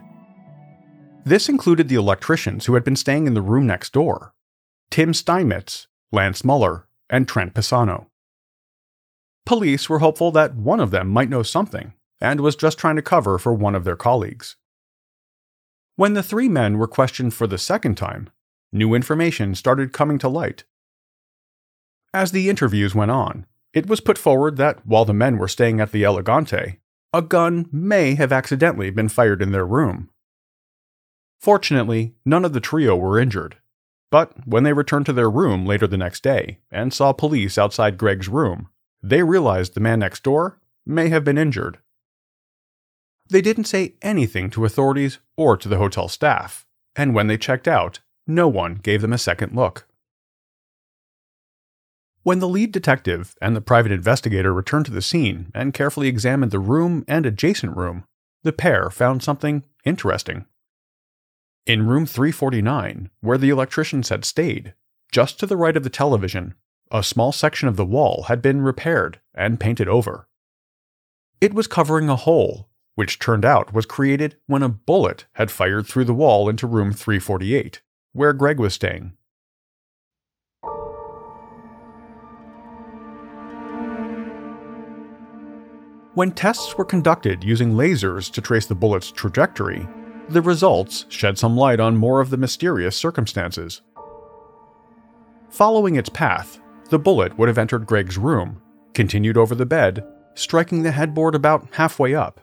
This 1.23 1.49
included 1.49 1.89
the 1.89 1.95
electricians 1.95 2.65
who 2.65 2.75
had 2.75 2.83
been 2.83 2.95
staying 2.95 3.25
in 3.25 3.33
the 3.33 3.41
room 3.41 3.65
next 3.65 3.93
door 3.93 4.33
Tim 4.89 5.13
Steinmetz, 5.13 5.87
Lance 6.11 6.43
Muller, 6.43 6.86
and 7.09 7.27
Trent 7.27 7.53
Pisano. 7.53 8.07
Police 9.45 9.89
were 9.89 9.99
hopeful 9.99 10.31
that 10.31 10.55
one 10.55 10.79
of 10.79 10.91
them 10.91 11.07
might 11.07 11.29
know 11.29 11.43
something 11.43 11.93
and 12.19 12.41
was 12.41 12.55
just 12.55 12.77
trying 12.77 12.95
to 12.97 13.01
cover 13.01 13.37
for 13.37 13.53
one 13.53 13.75
of 13.75 13.83
their 13.83 13.95
colleagues. 13.95 14.55
When 15.95 16.13
the 16.13 16.23
three 16.23 16.49
men 16.49 16.77
were 16.77 16.87
questioned 16.87 17.33
for 17.33 17.47
the 17.47 17.57
second 17.57 17.95
time, 17.95 18.29
new 18.71 18.93
information 18.93 19.55
started 19.55 19.93
coming 19.93 20.17
to 20.19 20.29
light. 20.29 20.63
As 22.13 22.31
the 22.31 22.49
interviews 22.49 22.93
went 22.93 23.11
on, 23.11 23.45
it 23.73 23.87
was 23.87 24.01
put 24.01 24.17
forward 24.17 24.57
that 24.57 24.85
while 24.85 25.05
the 25.05 25.13
men 25.13 25.37
were 25.37 25.47
staying 25.47 25.79
at 25.79 25.91
the 25.91 26.03
Elegante, 26.03 26.79
a 27.13 27.21
gun 27.21 27.69
may 27.71 28.15
have 28.15 28.31
accidentally 28.31 28.89
been 28.89 29.09
fired 29.09 29.41
in 29.41 29.51
their 29.51 29.65
room. 29.65 30.09
Fortunately, 31.39 32.15
none 32.25 32.43
of 32.43 32.53
the 32.53 32.59
trio 32.59 32.95
were 32.95 33.19
injured, 33.19 33.57
but 34.09 34.31
when 34.47 34.63
they 34.63 34.73
returned 34.73 35.05
to 35.05 35.13
their 35.13 35.29
room 35.29 35.65
later 35.65 35.87
the 35.87 35.97
next 35.97 36.23
day 36.23 36.59
and 36.71 36.93
saw 36.93 37.11
police 37.11 37.57
outside 37.57 37.97
Greg's 37.97 38.29
room, 38.29 38.69
they 39.03 39.23
realized 39.23 39.73
the 39.73 39.79
man 39.79 39.99
next 39.99 40.23
door 40.23 40.59
may 40.85 41.09
have 41.09 41.23
been 41.23 41.37
injured 41.37 41.79
They 43.29 43.41
didn't 43.41 43.65
say 43.65 43.95
anything 44.01 44.49
to 44.51 44.65
authorities 44.65 45.19
or 45.35 45.57
to 45.57 45.67
the 45.67 45.77
hotel 45.77 46.07
staff, 46.07 46.65
and 46.95 47.13
when 47.13 47.27
they 47.27 47.37
checked 47.37 47.67
out, 47.67 47.99
no 48.25 48.47
one 48.47 48.75
gave 48.75 49.01
them 49.01 49.13
a 49.13 49.17
second 49.17 49.53
look. 49.53 49.85
When 52.23 52.39
the 52.39 52.47
lead 52.47 52.71
detective 52.73 53.35
and 53.41 53.55
the 53.55 53.61
private 53.61 53.91
investigator 53.91 54.53
returned 54.53 54.85
to 54.87 54.91
the 54.91 55.01
scene 55.01 55.51
and 55.53 55.73
carefully 55.73 56.07
examined 56.07 56.51
the 56.51 56.59
room 56.59 57.05
and 57.07 57.25
adjacent 57.25 57.75
room, 57.77 58.03
the 58.43 58.51
pair 58.53 58.89
found 58.89 59.23
something 59.23 59.63
interesting. 59.85 60.45
In 61.67 61.85
room 61.85 62.05
349, 62.05 63.09
where 63.19 63.37
the 63.37 63.49
electricians 63.49 64.07
had 64.07 64.23
stayed, 64.23 64.73
just 65.11 65.37
to 65.37 65.45
the 65.45 65.57
right 65.57 65.75
of 65.75 65.83
the 65.83 65.89
television, 65.89 66.53
a 66.91 67.03
small 67.03 67.33
section 67.33 67.67
of 67.67 67.75
the 67.75 67.83
wall 67.83 68.23
had 68.29 68.41
been 68.41 68.61
repaired 68.61 69.19
and 69.35 69.59
painted 69.59 69.89
over. 69.89 70.29
It 71.41 71.53
was 71.53 71.67
covering 71.67 72.07
a 72.07 72.15
hole, 72.15 72.69
which 72.95 73.19
turned 73.19 73.43
out 73.43 73.73
was 73.73 73.85
created 73.85 74.37
when 74.45 74.63
a 74.63 74.69
bullet 74.69 75.25
had 75.33 75.51
fired 75.51 75.85
through 75.85 76.05
the 76.05 76.13
wall 76.13 76.47
into 76.47 76.65
room 76.65 76.93
348, 76.93 77.81
where 78.13 78.31
Greg 78.31 78.59
was 78.61 78.73
staying. 78.73 79.17
When 86.13 86.31
tests 86.31 86.77
were 86.77 86.85
conducted 86.85 87.43
using 87.43 87.73
lasers 87.73 88.31
to 88.31 88.41
trace 88.41 88.67
the 88.67 88.73
bullet's 88.73 89.11
trajectory, 89.11 89.85
the 90.29 90.41
results 90.41 91.05
shed 91.09 91.37
some 91.37 91.55
light 91.55 91.79
on 91.79 91.95
more 91.95 92.19
of 92.19 92.29
the 92.29 92.37
mysterious 92.37 92.95
circumstances. 92.95 93.81
Following 95.49 95.95
its 95.95 96.09
path, 96.09 96.59
the 96.89 96.99
bullet 96.99 97.37
would 97.37 97.47
have 97.47 97.57
entered 97.57 97.85
Greg's 97.85 98.17
room, 98.17 98.61
continued 98.93 99.37
over 99.37 99.55
the 99.55 99.65
bed, 99.65 100.05
striking 100.33 100.83
the 100.83 100.91
headboard 100.91 101.35
about 101.35 101.67
halfway 101.71 102.13
up. 102.13 102.41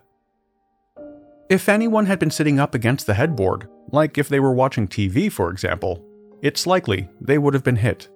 If 1.50 1.68
anyone 1.68 2.06
had 2.06 2.18
been 2.18 2.30
sitting 2.30 2.58
up 2.58 2.74
against 2.74 3.06
the 3.06 3.14
headboard, 3.14 3.68
like 3.92 4.16
if 4.16 4.28
they 4.28 4.40
were 4.40 4.54
watching 4.54 4.88
TV, 4.88 5.30
for 5.30 5.50
example, 5.50 6.04
it's 6.42 6.66
likely 6.66 7.08
they 7.20 7.38
would 7.38 7.54
have 7.54 7.64
been 7.64 7.76
hit. 7.76 8.08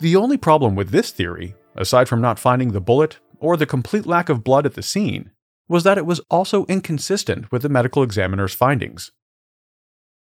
The 0.00 0.16
only 0.16 0.36
problem 0.36 0.74
with 0.74 0.90
this 0.90 1.12
theory, 1.12 1.54
aside 1.76 2.08
from 2.08 2.20
not 2.20 2.38
finding 2.38 2.72
the 2.72 2.80
bullet 2.80 3.18
or 3.38 3.56
the 3.56 3.66
complete 3.66 4.06
lack 4.06 4.28
of 4.28 4.42
blood 4.42 4.66
at 4.66 4.74
the 4.74 4.82
scene, 4.82 5.30
was 5.68 5.84
that 5.84 5.98
it 5.98 6.06
was 6.06 6.20
also 6.30 6.64
inconsistent 6.66 7.50
with 7.50 7.62
the 7.62 7.68
medical 7.68 8.02
examiner's 8.02 8.54
findings. 8.54 9.12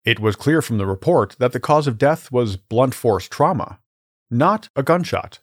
It 0.04 0.20
was 0.20 0.36
clear 0.36 0.62
from 0.62 0.78
the 0.78 0.86
report 0.86 1.36
that 1.38 1.52
the 1.52 1.60
cause 1.60 1.86
of 1.86 1.98
death 1.98 2.32
was 2.32 2.56
blunt 2.56 2.94
force 2.94 3.28
trauma, 3.28 3.78
not 4.30 4.68
a 4.74 4.82
gunshot. 4.82 5.40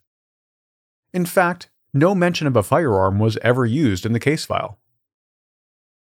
In 1.14 1.26
fact, 1.26 1.70
no 1.94 2.14
mention 2.14 2.46
of 2.48 2.56
a 2.56 2.64
firearm 2.64 3.20
was 3.20 3.38
ever 3.42 3.66
used 3.66 4.06
in 4.06 4.14
the 4.14 4.20
case 4.20 4.46
file. 4.46 4.80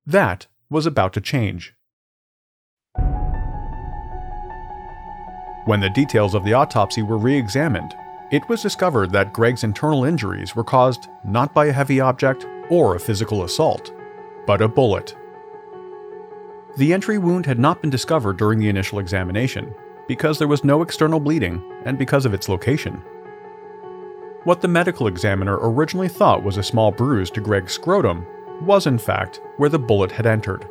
That 0.07 0.47
was 0.71 0.87
about 0.87 1.13
to 1.15 1.21
change. 1.21 1.75
When 5.67 5.81
the 5.81 5.91
details 5.95 6.35
of 6.35 6.45
the 6.45 6.53
autopsy 6.53 7.03
were 7.03 7.17
re 7.17 7.37
examined, 7.37 7.95
it 8.31 8.49
was 8.49 8.63
discovered 8.63 9.13
that 9.13 9.33
Greg's 9.33 9.65
internal 9.65 10.05
injuries 10.05 10.55
were 10.55 10.65
caused 10.65 11.09
not 11.25 11.55
by 11.55 11.67
a 11.67 11.73
heavy 11.73 12.01
object 12.01 12.47
or 12.71 12.95
a 12.95 13.01
physical 13.01 13.45
assault, 13.45 13.93
but 14.47 14.61
a 14.61 14.69
bullet. 14.69 15.17
The 16.77 16.93
entry 16.93 17.19
wound 17.19 17.47
had 17.47 17.59
not 17.59 17.81
been 17.81 17.91
discovered 17.91 18.37
during 18.37 18.59
the 18.59 18.69
initial 18.69 18.99
examination, 18.99 19.75
because 20.09 20.39
there 20.39 20.49
was 20.49 20.65
no 20.65 20.83
external 20.83 21.21
bleeding 21.21 21.63
and 21.85 21.99
because 21.99 22.27
of 22.27 22.35
its 22.35 22.49
location. 22.49 23.03
What 24.45 24.61
the 24.61 24.69
medical 24.69 25.07
examiner 25.07 25.59
originally 25.63 26.09
thought 26.09 26.43
was 26.43 26.57
a 26.57 26.63
small 26.63 26.91
bruise 26.91 27.31
to 27.31 27.41
Greg's 27.41 27.73
scrotum 27.73 28.27
was, 28.63 28.87
in 28.87 28.99
fact, 28.99 29.41
where 29.57 29.71
the 29.71 29.79
bullet 29.79 30.13
had 30.13 30.27
entered. 30.27 30.69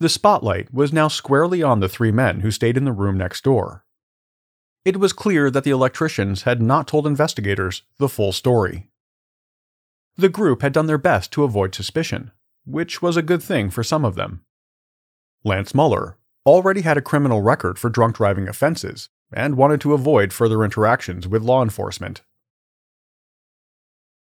The 0.00 0.08
spotlight 0.08 0.72
was 0.72 0.92
now 0.92 1.08
squarely 1.08 1.62
on 1.62 1.80
the 1.80 1.88
three 1.88 2.12
men 2.12 2.40
who 2.40 2.50
stayed 2.50 2.76
in 2.76 2.84
the 2.84 2.92
room 2.92 3.16
next 3.16 3.42
door. 3.42 3.84
It 4.84 4.98
was 4.98 5.12
clear 5.12 5.50
that 5.50 5.64
the 5.64 5.70
electricians 5.70 6.42
had 6.42 6.60
not 6.60 6.86
told 6.86 7.06
investigators 7.06 7.82
the 7.98 8.08
full 8.08 8.32
story. 8.32 8.90
The 10.16 10.28
group 10.28 10.62
had 10.62 10.72
done 10.72 10.86
their 10.86 10.98
best 10.98 11.32
to 11.32 11.44
avoid 11.44 11.74
suspicion, 11.74 12.32
which 12.66 13.00
was 13.00 13.16
a 13.16 13.22
good 13.22 13.42
thing 13.42 13.70
for 13.70 13.82
some 13.82 14.04
of 14.04 14.14
them. 14.14 14.44
Lance 15.42 15.74
Muller 15.74 16.18
already 16.46 16.82
had 16.82 16.98
a 16.98 17.02
criminal 17.02 17.40
record 17.40 17.78
for 17.78 17.88
drunk 17.88 18.16
driving 18.16 18.46
offenses 18.46 19.08
and 19.32 19.56
wanted 19.56 19.80
to 19.80 19.94
avoid 19.94 20.32
further 20.32 20.62
interactions 20.62 21.26
with 21.26 21.42
law 21.42 21.62
enforcement. 21.62 22.22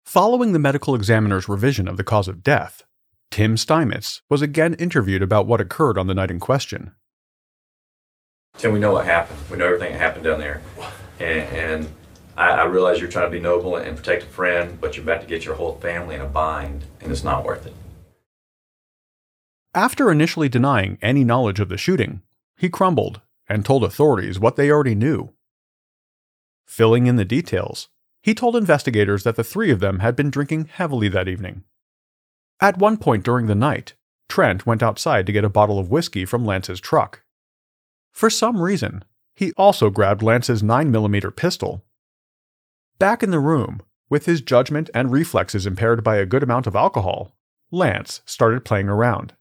Following 0.04 0.52
the 0.52 0.58
medical 0.58 0.94
examiner's 0.94 1.48
revision 1.48 1.88
of 1.88 1.96
the 1.96 2.04
cause 2.04 2.28
of 2.28 2.42
death, 2.42 2.84
Tim 3.30 3.56
Steinmetz 3.56 4.22
was 4.28 4.42
again 4.42 4.74
interviewed 4.74 5.22
about 5.22 5.46
what 5.46 5.60
occurred 5.60 5.98
on 5.98 6.06
the 6.06 6.14
night 6.14 6.30
in 6.30 6.38
question. 6.38 6.92
Tim, 8.58 8.72
we 8.72 8.78
know 8.78 8.92
what 8.92 9.06
happened. 9.06 9.40
We 9.50 9.56
know 9.56 9.66
everything 9.66 9.92
that 9.92 9.98
happened 9.98 10.24
down 10.24 10.38
there. 10.38 10.62
And, 11.18 11.40
and 11.50 11.88
I, 12.36 12.50
I 12.50 12.64
realize 12.64 13.00
you're 13.00 13.10
trying 13.10 13.26
to 13.26 13.30
be 13.30 13.40
noble 13.40 13.76
and 13.76 13.96
protect 13.96 14.22
a 14.22 14.26
friend, 14.26 14.80
but 14.80 14.96
you're 14.96 15.02
about 15.02 15.20
to 15.20 15.26
get 15.26 15.44
your 15.44 15.56
whole 15.56 15.76
family 15.78 16.14
in 16.14 16.20
a 16.20 16.26
bind, 16.26 16.84
and 17.00 17.10
it's 17.10 17.24
not 17.24 17.44
worth 17.44 17.66
it. 17.66 17.74
After 19.74 20.12
initially 20.12 20.48
denying 20.48 20.98
any 21.02 21.24
knowledge 21.24 21.58
of 21.58 21.70
the 21.70 21.78
shooting, 21.78 22.22
he 22.56 22.68
crumbled 22.68 23.20
and 23.48 23.64
told 23.64 23.82
authorities 23.82 24.38
what 24.38 24.56
they 24.56 24.70
already 24.70 24.94
knew. 24.94 25.32
Filling 26.66 27.06
in 27.06 27.16
the 27.16 27.24
details, 27.24 27.88
he 28.22 28.34
told 28.34 28.54
investigators 28.54 29.24
that 29.24 29.36
the 29.36 29.42
three 29.42 29.70
of 29.70 29.80
them 29.80 29.98
had 29.98 30.14
been 30.14 30.30
drinking 30.30 30.66
heavily 30.66 31.08
that 31.08 31.26
evening. 31.26 31.64
At 32.60 32.78
one 32.78 32.96
point 32.96 33.24
during 33.24 33.46
the 33.46 33.54
night, 33.56 33.94
Trent 34.28 34.66
went 34.66 34.82
outside 34.82 35.26
to 35.26 35.32
get 35.32 35.44
a 35.44 35.48
bottle 35.48 35.78
of 35.78 35.90
whiskey 35.90 36.24
from 36.24 36.46
Lance's 36.46 36.80
truck. 36.80 37.22
For 38.12 38.30
some 38.30 38.60
reason, 38.60 39.04
he 39.34 39.52
also 39.52 39.90
grabbed 39.90 40.22
Lance's 40.22 40.62
9mm 40.62 41.34
pistol 41.34 41.84
Back 42.98 43.24
in 43.24 43.32
the 43.32 43.40
room, 43.40 43.82
with 44.08 44.26
his 44.26 44.40
judgment 44.40 44.90
and 44.94 45.10
reflexes 45.10 45.66
impaired 45.66 46.04
by 46.04 46.16
a 46.16 46.26
good 46.26 46.42
amount 46.42 46.68
of 46.68 46.76
alcohol, 46.76 47.34
Lance 47.72 48.20
started 48.26 48.64
playing 48.64 48.88
around. 48.88 49.34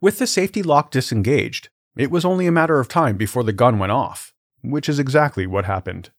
With 0.00 0.18
the 0.18 0.26
safety 0.26 0.62
lock 0.62 0.90
disengaged, 0.90 1.68
it 1.96 2.10
was 2.10 2.24
only 2.24 2.46
a 2.46 2.52
matter 2.52 2.78
of 2.78 2.88
time 2.88 3.16
before 3.16 3.42
the 3.42 3.52
gun 3.52 3.78
went 3.78 3.92
off, 3.92 4.32
which 4.62 4.88
is 4.88 4.98
exactly 4.98 5.46
what 5.46 5.64
happened. 5.64 6.10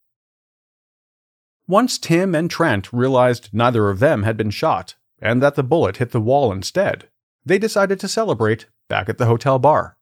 Once 1.68 1.98
Tim 1.98 2.36
and 2.36 2.50
Trent 2.50 2.92
realized 2.92 3.50
neither 3.54 3.90
of 3.90 4.00
them 4.00 4.24
had 4.24 4.36
been 4.36 4.50
shot 4.50 4.96
and 5.22 5.42
that 5.42 5.56
the 5.56 5.64
bullet 5.64 5.98
hit 5.98 6.12
the 6.12 6.22
wall 6.22 6.52
instead, 6.52 7.10
they 7.46 7.58
decided 7.58 8.00
to 8.02 8.08
celebrate 8.08 8.68
back 8.88 9.08
at 9.08 9.18
the 9.18 9.26
hotel 9.26 9.60
bar. 9.60 9.98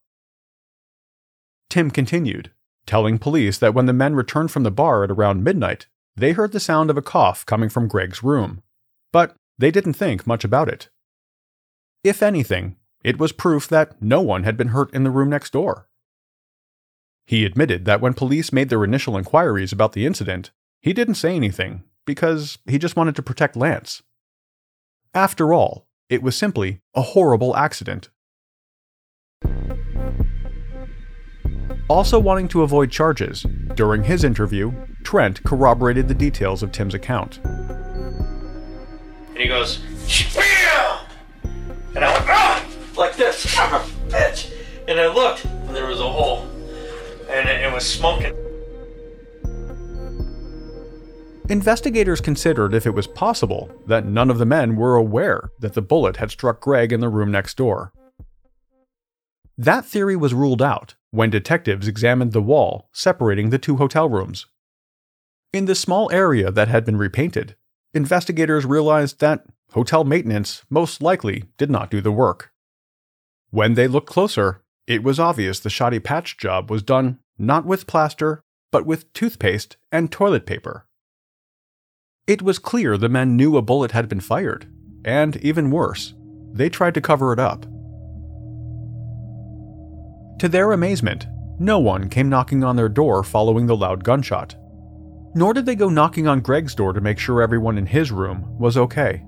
Tim 1.69 1.91
continued, 1.91 2.51
telling 2.85 3.19
police 3.19 3.57
that 3.57 3.73
when 3.73 3.85
the 3.85 3.93
men 3.93 4.15
returned 4.15 4.51
from 4.51 4.63
the 4.63 4.71
bar 4.71 5.03
at 5.03 5.11
around 5.11 5.43
midnight, 5.43 5.87
they 6.15 6.31
heard 6.31 6.51
the 6.51 6.59
sound 6.59 6.89
of 6.89 6.97
a 6.97 7.01
cough 7.01 7.45
coming 7.45 7.69
from 7.69 7.87
Greg's 7.87 8.23
room, 8.23 8.63
but 9.11 9.35
they 9.57 9.71
didn't 9.71 9.93
think 9.93 10.25
much 10.25 10.43
about 10.43 10.69
it. 10.69 10.89
If 12.03 12.23
anything, 12.23 12.75
it 13.03 13.19
was 13.19 13.31
proof 13.31 13.67
that 13.67 14.01
no 14.01 14.21
one 14.21 14.43
had 14.43 14.57
been 14.57 14.69
hurt 14.69 14.93
in 14.93 15.03
the 15.03 15.11
room 15.11 15.29
next 15.29 15.51
door. 15.53 15.87
He 17.25 17.45
admitted 17.45 17.85
that 17.85 18.01
when 18.01 18.13
police 18.13 18.53
made 18.53 18.69
their 18.69 18.83
initial 18.83 19.17
inquiries 19.17 19.73
about 19.73 19.91
the 19.91 20.05
incident, 20.05 20.51
he 20.81 20.93
didn't 20.93 21.15
say 21.15 21.35
anything 21.35 21.83
because 22.05 22.57
he 22.65 22.77
just 22.77 22.95
wanted 22.95 23.15
to 23.17 23.21
protect 23.21 23.57
Lance. 23.57 24.01
After 25.13 25.53
all, 25.53 25.87
it 26.09 26.23
was 26.23 26.37
simply 26.37 26.79
a 26.95 27.01
horrible 27.01 27.55
accident. 27.55 28.09
Also 31.89 32.19
wanting 32.19 32.49
to 32.49 32.63
avoid 32.63 32.91
charges, 32.91 33.45
during 33.75 34.03
his 34.03 34.25
interview, 34.25 34.73
Trent 35.03 35.41
corroborated 35.45 36.09
the 36.09 36.13
details 36.13 36.61
of 36.61 36.73
Tim's 36.73 36.93
account. 36.93 37.39
And 39.29 39.37
he 39.37 39.47
goes, 39.47 39.77
BAM! 40.35 40.99
And 41.95 42.03
I 42.03 42.11
went, 42.11 42.29
ah! 42.29 42.65
Like 42.97 43.15
this. 43.15 43.57
I'm 43.59 43.75
a 43.75 43.79
bitch. 44.09 44.51
And 44.89 44.99
I 44.99 45.07
looked, 45.07 45.45
and 45.45 45.73
there 45.73 45.87
was 45.87 46.01
a 46.01 46.09
hole. 46.09 46.45
And 47.29 47.47
it, 47.47 47.61
it 47.61 47.71
was 47.71 47.89
smoking. 47.89 48.35
Investigators 51.47 52.19
considered 52.19 52.73
if 52.73 52.85
it 52.85 52.93
was 52.93 53.07
possible 53.07 53.71
that 53.85 54.05
none 54.05 54.29
of 54.29 54.39
the 54.39 54.45
men 54.45 54.75
were 54.75 54.97
aware 54.97 55.51
that 55.59 55.73
the 55.73 55.81
bullet 55.81 56.17
had 56.17 56.31
struck 56.31 56.59
Greg 56.59 56.91
in 56.91 56.99
the 56.99 57.07
room 57.07 57.31
next 57.31 57.55
door. 57.55 57.93
That 59.57 59.85
theory 59.85 60.17
was 60.17 60.33
ruled 60.33 60.61
out 60.61 60.95
when 61.17 61.31
detectives 61.31 61.87
examined 61.87 62.31
the 62.31 62.43
wall 62.43 62.89
separating 62.93 63.49
the 63.49 63.57
two 63.57 63.77
hotel 63.77 64.07
rooms. 64.07 64.45
In 65.51 65.65
the 65.65 65.73
small 65.73 66.11
area 66.11 66.51
that 66.51 66.67
had 66.67 66.85
been 66.85 66.95
repainted, 66.95 67.55
investigators 67.91 68.67
realized 68.67 69.19
that 69.19 69.43
hotel 69.71 70.03
maintenance 70.03 70.61
most 70.69 71.01
likely 71.01 71.45
did 71.57 71.71
not 71.71 71.89
do 71.89 72.01
the 72.01 72.11
work. 72.11 72.51
When 73.49 73.73
they 73.73 73.87
looked 73.87 74.07
closer, 74.07 74.61
it 74.85 75.01
was 75.01 75.19
obvious 75.19 75.59
the 75.59 75.71
shoddy 75.71 75.97
patch 75.97 76.37
job 76.37 76.69
was 76.69 76.83
done 76.83 77.17
not 77.35 77.65
with 77.65 77.87
plaster 77.87 78.43
but 78.71 78.85
with 78.85 79.11
toothpaste 79.13 79.75
and 79.91 80.11
toilet 80.11 80.45
paper. 80.45 80.85
It 82.27 82.43
was 82.43 82.59
clear 82.59 82.95
the 82.95 83.09
men 83.09 83.35
knew 83.35 83.57
a 83.57 83.63
bullet 83.63 83.89
had 83.89 84.07
been 84.07 84.19
fired, 84.19 84.67
and 85.03 85.35
even 85.37 85.71
worse, 85.71 86.13
they 86.53 86.69
tried 86.69 86.93
to 86.93 87.01
cover 87.01 87.33
it 87.33 87.39
up. 87.39 87.65
To 90.39 90.47
their 90.47 90.71
amazement, 90.73 91.27
no 91.59 91.79
one 91.79 92.09
came 92.09 92.29
knocking 92.29 92.63
on 92.63 92.75
their 92.75 92.89
door 92.89 93.23
following 93.23 93.65
the 93.65 93.75
loud 93.75 94.03
gunshot. 94.03 94.55
Nor 95.33 95.53
did 95.53 95.65
they 95.65 95.75
go 95.75 95.89
knocking 95.89 96.27
on 96.27 96.41
Greg's 96.41 96.75
door 96.75 96.93
to 96.93 97.01
make 97.01 97.17
sure 97.17 97.41
everyone 97.41 97.77
in 97.77 97.87
his 97.87 98.11
room 98.11 98.57
was 98.59 98.77
okay. 98.77 99.23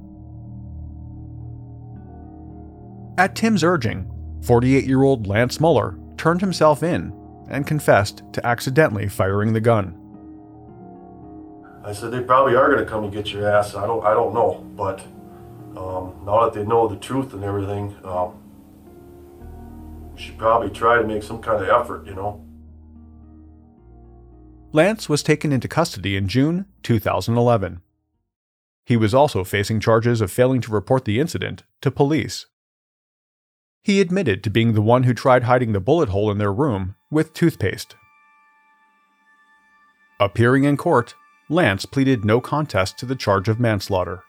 At 3.18 3.36
Tim's 3.36 3.64
urging, 3.64 4.10
48 4.44 4.86
year 4.86 5.04
old 5.04 5.26
Lance 5.26 5.60
Muller 5.60 5.98
turned 6.16 6.42
himself 6.42 6.84
in 6.84 7.12
and 7.50 7.66
confessed 7.66 8.22
to 8.34 8.46
accidentally 8.46 9.08
firing 9.08 9.54
the 9.54 9.60
gun. 9.60 9.96
I 11.84 11.92
said 11.92 12.12
they 12.12 12.22
probably 12.22 12.56
are 12.56 12.72
going 12.72 12.86
to 12.86 12.90
come 12.90 13.04
and 13.04 13.12
get 13.12 13.34
your 13.34 13.50
ass. 13.50 13.74
I 13.74 13.88
don't, 13.88 14.06
I 14.06 14.14
don't 14.14 14.34
know, 14.34 14.64
but 14.76 15.00
um, 15.76 16.14
now 16.24 16.44
that 16.44 16.54
they 16.54 16.64
know 16.64 16.88
the 16.88 16.98
truth 16.98 17.34
and 17.34 17.44
everything, 17.44 17.96
um, 18.04 18.34
should 20.20 20.38
probably 20.38 20.70
try 20.70 21.02
to 21.02 21.08
make 21.08 21.24
some 21.24 21.42
kind 21.42 21.64
of 21.64 21.70
effort, 21.70 22.06
you 22.06 22.14
know. 22.14 22.46
Lance 24.72 25.10
was 25.10 25.24
taken 25.24 25.52
into 25.52 25.68
custody 25.68 26.16
in 26.16 26.28
June 26.28 26.66
2011. 26.84 27.82
He 28.86 28.98
was 28.98 29.14
also 29.14 29.44
facing 29.44 29.80
charges 29.80 30.22
of 30.22 30.32
failing 30.32 30.62
to 30.62 30.72
report 30.72 31.06
the 31.06 31.20
incident 31.20 31.64
to 31.82 31.92
police. 31.92 32.46
He 33.84 34.02
admitted 34.02 34.44
to 34.44 34.50
being 34.50 34.74
the 34.74 34.82
one 34.82 35.04
who 35.04 35.14
tried 35.14 35.44
hiding 35.44 35.72
the 35.72 35.80
bullet 35.80 36.10
hole 36.10 36.30
in 36.30 36.38
their 36.38 36.54
room 36.54 36.96
with 37.10 37.34
toothpaste. 37.34 37.96
Appearing 40.20 40.66
in 40.66 40.76
court, 40.76 41.16
Lance 41.50 41.86
pleaded 41.86 42.26
no 42.26 42.42
contest 42.42 43.00
to 43.00 43.06
the 43.06 43.16
charge 43.16 43.48
of 43.48 43.60
manslaughter. 43.60 44.24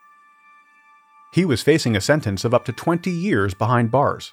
He 1.32 1.44
was 1.44 1.62
facing 1.62 1.96
a 1.96 2.00
sentence 2.00 2.44
of 2.44 2.54
up 2.54 2.64
to 2.64 2.72
20 2.72 3.10
years 3.10 3.54
behind 3.54 3.90
bars. 3.90 4.32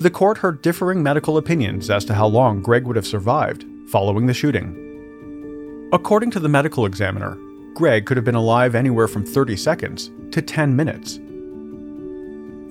The 0.00 0.10
court 0.10 0.38
heard 0.38 0.62
differing 0.62 1.02
medical 1.02 1.36
opinions 1.36 1.90
as 1.90 2.04
to 2.06 2.14
how 2.14 2.26
long 2.28 2.62
Greg 2.62 2.86
would 2.86 2.96
have 2.96 3.06
survived 3.06 3.66
following 3.88 4.26
the 4.26 4.32
shooting. 4.32 5.88
According 5.92 6.30
to 6.30 6.40
the 6.40 6.48
medical 6.48 6.86
examiner, 6.86 7.36
Greg 7.74 8.06
could 8.06 8.16
have 8.16 8.24
been 8.24 8.34
alive 8.34 8.74
anywhere 8.74 9.06
from 9.06 9.26
30 9.26 9.56
seconds 9.56 10.10
to 10.30 10.40
10 10.40 10.76
minutes. 10.76 11.16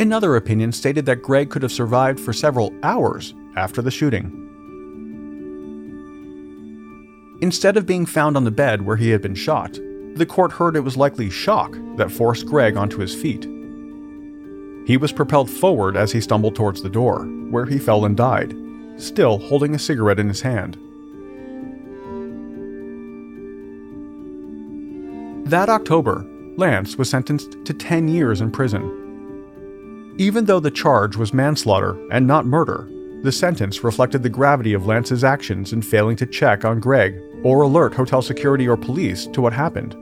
Another 0.02 0.36
opinion 0.36 0.72
stated 0.72 1.06
that 1.06 1.22
Greg 1.22 1.52
could 1.52 1.62
have 1.62 1.72
survived 1.72 2.20
for 2.20 2.34
several 2.34 2.74
hours 2.82 3.36
after 3.56 3.84
the 3.84 3.92
shooting. 3.92 4.46
Instead 7.42 7.78
of 7.78 7.86
being 7.86 8.08
found 8.08 8.36
on 8.36 8.46
the 8.46 8.52
bed 8.52 8.82
where 8.82 8.98
he 8.98 9.12
had 9.12 9.22
been 9.22 9.36
shot, 9.36 9.74
the 10.16 10.26
court 10.28 10.52
heard 10.52 10.76
it 10.76 10.80
was 10.80 10.98
likely 10.98 11.30
shock 11.30 11.78
that 11.98 12.12
forced 12.12 12.48
Greg 12.48 12.78
onto 12.78 12.98
his 12.98 13.14
feet. 13.14 13.48
He 14.88 14.96
was 14.96 15.12
propelled 15.12 15.50
forward 15.50 15.98
as 15.98 16.14
he 16.14 16.22
stumbled 16.22 16.56
towards 16.56 16.82
the 16.82 16.90
door, 16.90 17.26
where 17.50 17.66
he 17.66 17.78
fell 17.78 18.06
and 18.06 18.16
died, 18.16 18.56
still 18.96 19.38
holding 19.38 19.76
a 19.76 19.80
cigarette 19.80 20.18
in 20.18 20.30
his 20.30 20.40
hand. 20.40 20.78
That 25.46 25.68
October, 25.68 26.26
Lance 26.56 26.96
was 26.96 27.10
sentenced 27.10 27.58
to 27.66 27.74
10 27.74 28.08
years 28.08 28.40
in 28.40 28.50
prison. 28.50 30.16
Even 30.20 30.46
though 30.46 30.62
the 30.62 30.72
charge 30.72 31.18
was 31.18 31.34
manslaughter 31.34 31.98
and 32.10 32.26
not 32.26 32.46
murder, 32.46 32.88
the 33.24 33.32
sentence 33.34 33.84
reflected 33.84 34.24
the 34.24 34.30
gravity 34.30 34.72
of 34.72 34.86
Lance's 34.86 35.26
actions 35.26 35.74
in 35.74 35.82
failing 35.82 36.16
to 36.16 36.26
check 36.26 36.64
on 36.64 36.80
Greg 36.80 37.22
or 37.44 37.62
alert 37.62 37.94
hotel 37.94 38.22
security 38.22 38.70
or 38.70 38.78
police 38.78 39.28
to 39.28 39.42
what 39.42 39.52
happened. 39.52 39.98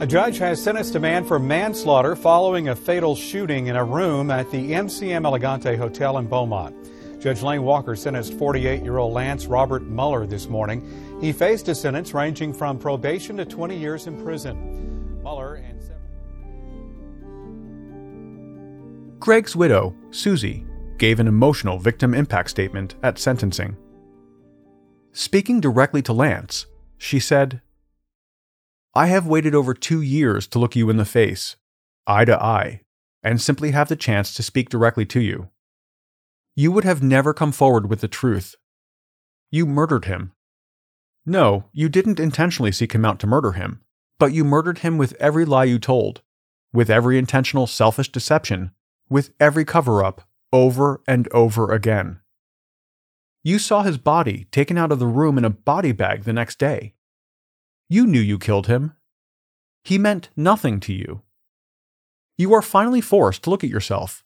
A 0.00 0.06
judge 0.06 0.38
has 0.38 0.62
sentenced 0.62 0.94
a 0.94 0.98
man 0.98 1.26
for 1.26 1.38
manslaughter 1.38 2.16
following 2.16 2.68
a 2.68 2.74
fatal 2.74 3.14
shooting 3.14 3.66
in 3.66 3.76
a 3.76 3.84
room 3.84 4.30
at 4.30 4.50
the 4.50 4.72
MCM 4.72 5.26
Elegante 5.26 5.76
Hotel 5.76 6.16
in 6.16 6.26
Beaumont. 6.26 6.74
Judge 7.20 7.42
Lane 7.42 7.62
Walker 7.62 7.94
sentenced 7.94 8.32
48 8.32 8.82
year 8.82 8.96
old 8.96 9.12
Lance 9.12 9.44
Robert 9.44 9.82
Muller 9.82 10.26
this 10.26 10.48
morning. 10.48 11.18
He 11.20 11.32
faced 11.32 11.68
a 11.68 11.74
sentence 11.74 12.14
ranging 12.14 12.54
from 12.54 12.78
probation 12.78 13.36
to 13.36 13.44
20 13.44 13.76
years 13.76 14.06
in 14.06 14.22
prison. 14.24 15.22
Muller 15.22 15.56
and 15.56 15.80
Greg's 19.20 19.54
widow, 19.54 19.94
Susie, 20.10 20.64
gave 20.96 21.20
an 21.20 21.28
emotional 21.28 21.78
victim 21.78 22.14
impact 22.14 22.48
statement 22.48 22.94
at 23.02 23.18
sentencing. 23.18 23.76
Speaking 25.12 25.60
directly 25.60 26.00
to 26.00 26.14
Lance, 26.14 26.64
she 26.96 27.20
said, 27.20 27.60
I 28.94 29.06
have 29.06 29.26
waited 29.26 29.54
over 29.54 29.74
two 29.74 30.02
years 30.02 30.46
to 30.48 30.58
look 30.58 30.74
you 30.74 30.90
in 30.90 30.96
the 30.96 31.04
face, 31.04 31.56
eye 32.06 32.24
to 32.24 32.42
eye, 32.42 32.82
and 33.22 33.40
simply 33.40 33.70
have 33.70 33.88
the 33.88 33.96
chance 33.96 34.34
to 34.34 34.42
speak 34.42 34.68
directly 34.68 35.06
to 35.06 35.20
you. 35.20 35.50
You 36.56 36.72
would 36.72 36.84
have 36.84 37.02
never 37.02 37.32
come 37.32 37.52
forward 37.52 37.88
with 37.88 38.00
the 38.00 38.08
truth. 38.08 38.56
You 39.50 39.66
murdered 39.66 40.06
him. 40.06 40.32
No, 41.24 41.64
you 41.72 41.88
didn't 41.88 42.18
intentionally 42.18 42.72
seek 42.72 42.92
him 42.92 43.04
out 43.04 43.20
to 43.20 43.26
murder 43.26 43.52
him, 43.52 43.80
but 44.18 44.32
you 44.32 44.44
murdered 44.44 44.78
him 44.78 44.98
with 44.98 45.14
every 45.20 45.44
lie 45.44 45.64
you 45.64 45.78
told, 45.78 46.22
with 46.72 46.90
every 46.90 47.18
intentional 47.18 47.66
selfish 47.66 48.10
deception 48.10 48.72
with 49.10 49.34
every 49.40 49.64
cover 49.64 50.02
up 50.02 50.22
over 50.52 51.02
and 51.06 51.28
over 51.32 51.72
again. 51.72 52.20
You 53.42 53.58
saw 53.58 53.82
his 53.82 53.98
body 53.98 54.46
taken 54.52 54.78
out 54.78 54.92
of 54.92 54.98
the 54.98 55.06
room 55.06 55.36
in 55.36 55.44
a 55.44 55.50
body 55.50 55.92
bag 55.92 56.22
the 56.22 56.32
next 56.32 56.58
day. 56.58 56.94
You 57.92 58.06
knew 58.06 58.20
you 58.20 58.38
killed 58.38 58.68
him. 58.68 58.92
He 59.82 59.98
meant 59.98 60.28
nothing 60.36 60.78
to 60.80 60.92
you. 60.92 61.22
You 62.38 62.54
are 62.54 62.62
finally 62.62 63.00
forced 63.00 63.42
to 63.42 63.50
look 63.50 63.64
at 63.64 63.70
yourself, 63.70 64.24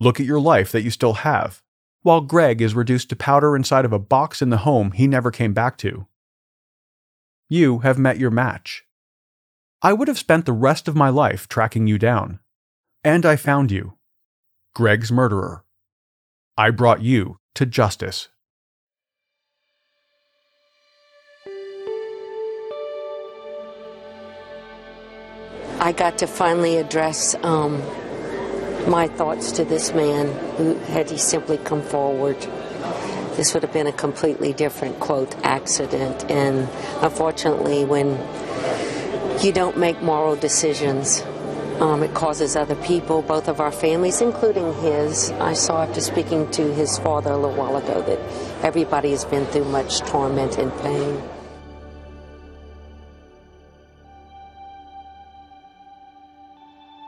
look 0.00 0.18
at 0.18 0.24
your 0.24 0.40
life 0.40 0.72
that 0.72 0.80
you 0.80 0.90
still 0.90 1.12
have, 1.12 1.62
while 2.00 2.22
Greg 2.22 2.62
is 2.62 2.74
reduced 2.74 3.10
to 3.10 3.16
powder 3.16 3.54
inside 3.54 3.84
of 3.84 3.92
a 3.92 3.98
box 3.98 4.40
in 4.40 4.48
the 4.48 4.64
home 4.64 4.92
he 4.92 5.06
never 5.06 5.30
came 5.30 5.52
back 5.52 5.76
to. 5.78 6.06
You 7.50 7.80
have 7.80 7.98
met 7.98 8.16
your 8.16 8.30
match. 8.30 8.84
I 9.82 9.92
would 9.92 10.08
have 10.08 10.18
spent 10.18 10.46
the 10.46 10.54
rest 10.54 10.88
of 10.88 10.96
my 10.96 11.10
life 11.10 11.48
tracking 11.48 11.86
you 11.86 11.98
down. 11.98 12.38
And 13.04 13.26
I 13.26 13.36
found 13.36 13.70
you. 13.70 13.98
Greg's 14.74 15.12
murderer. 15.12 15.64
I 16.56 16.70
brought 16.70 17.02
you 17.02 17.36
to 17.56 17.66
justice. 17.66 18.28
I 25.82 25.90
got 25.90 26.18
to 26.18 26.28
finally 26.28 26.76
address 26.76 27.34
um, 27.42 27.82
my 28.88 29.08
thoughts 29.08 29.50
to 29.52 29.64
this 29.64 29.92
man 29.92 30.28
who, 30.56 30.76
had 30.92 31.10
he 31.10 31.18
simply 31.18 31.58
come 31.58 31.82
forward, 31.82 32.40
this 33.34 33.52
would 33.52 33.64
have 33.64 33.72
been 33.72 33.88
a 33.88 33.92
completely 33.92 34.52
different, 34.52 35.00
quote, 35.00 35.34
accident. 35.44 36.30
And 36.30 36.68
unfortunately, 37.02 37.84
when 37.84 38.10
you 39.42 39.50
don't 39.50 39.76
make 39.76 40.00
moral 40.02 40.36
decisions, 40.36 41.20
um, 41.80 42.04
it 42.04 42.14
causes 42.14 42.54
other 42.54 42.76
people, 42.76 43.20
both 43.20 43.48
of 43.48 43.58
our 43.58 43.72
families, 43.72 44.20
including 44.20 44.72
his. 44.82 45.32
I 45.32 45.54
saw 45.54 45.82
after 45.82 46.00
speaking 46.00 46.48
to 46.52 46.72
his 46.74 46.96
father 46.98 47.32
a 47.32 47.36
little 47.36 47.56
while 47.56 47.76
ago 47.76 48.02
that 48.02 48.20
everybody 48.64 49.10
has 49.10 49.24
been 49.24 49.46
through 49.46 49.64
much 49.64 49.98
torment 50.02 50.58
and 50.58 50.72
pain. 50.78 51.20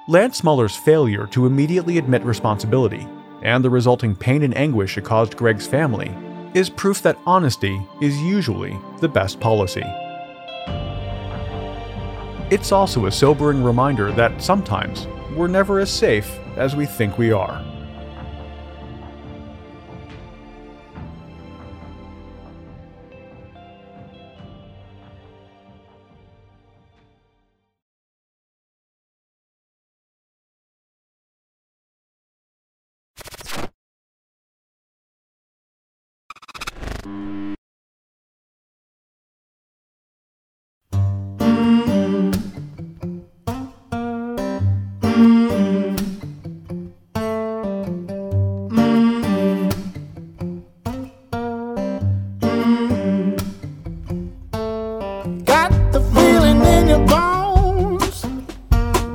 Lance 0.06 0.44
Muller's 0.44 0.76
failure 0.76 1.26
to 1.28 1.46
immediately 1.46 1.96
admit 1.96 2.22
responsibility 2.24 3.08
and 3.40 3.64
the 3.64 3.70
resulting 3.70 4.14
pain 4.14 4.42
and 4.42 4.54
anguish 4.54 4.98
it 4.98 5.04
caused 5.04 5.34
Greg's 5.34 5.66
family 5.66 6.14
is 6.52 6.68
proof 6.68 7.00
that 7.00 7.18
honesty 7.24 7.80
is 8.02 8.14
usually 8.18 8.78
the 9.00 9.08
best 9.08 9.40
policy. 9.40 9.82
It's 12.50 12.70
also 12.70 13.06
a 13.06 13.12
sobering 13.12 13.64
reminder 13.64 14.12
that 14.12 14.42
sometimes 14.42 15.06
we're 15.34 15.48
never 15.48 15.78
as 15.78 15.90
safe 15.90 16.38
as 16.58 16.76
we 16.76 16.84
think 16.84 17.16
we 17.16 17.32
are. 17.32 17.64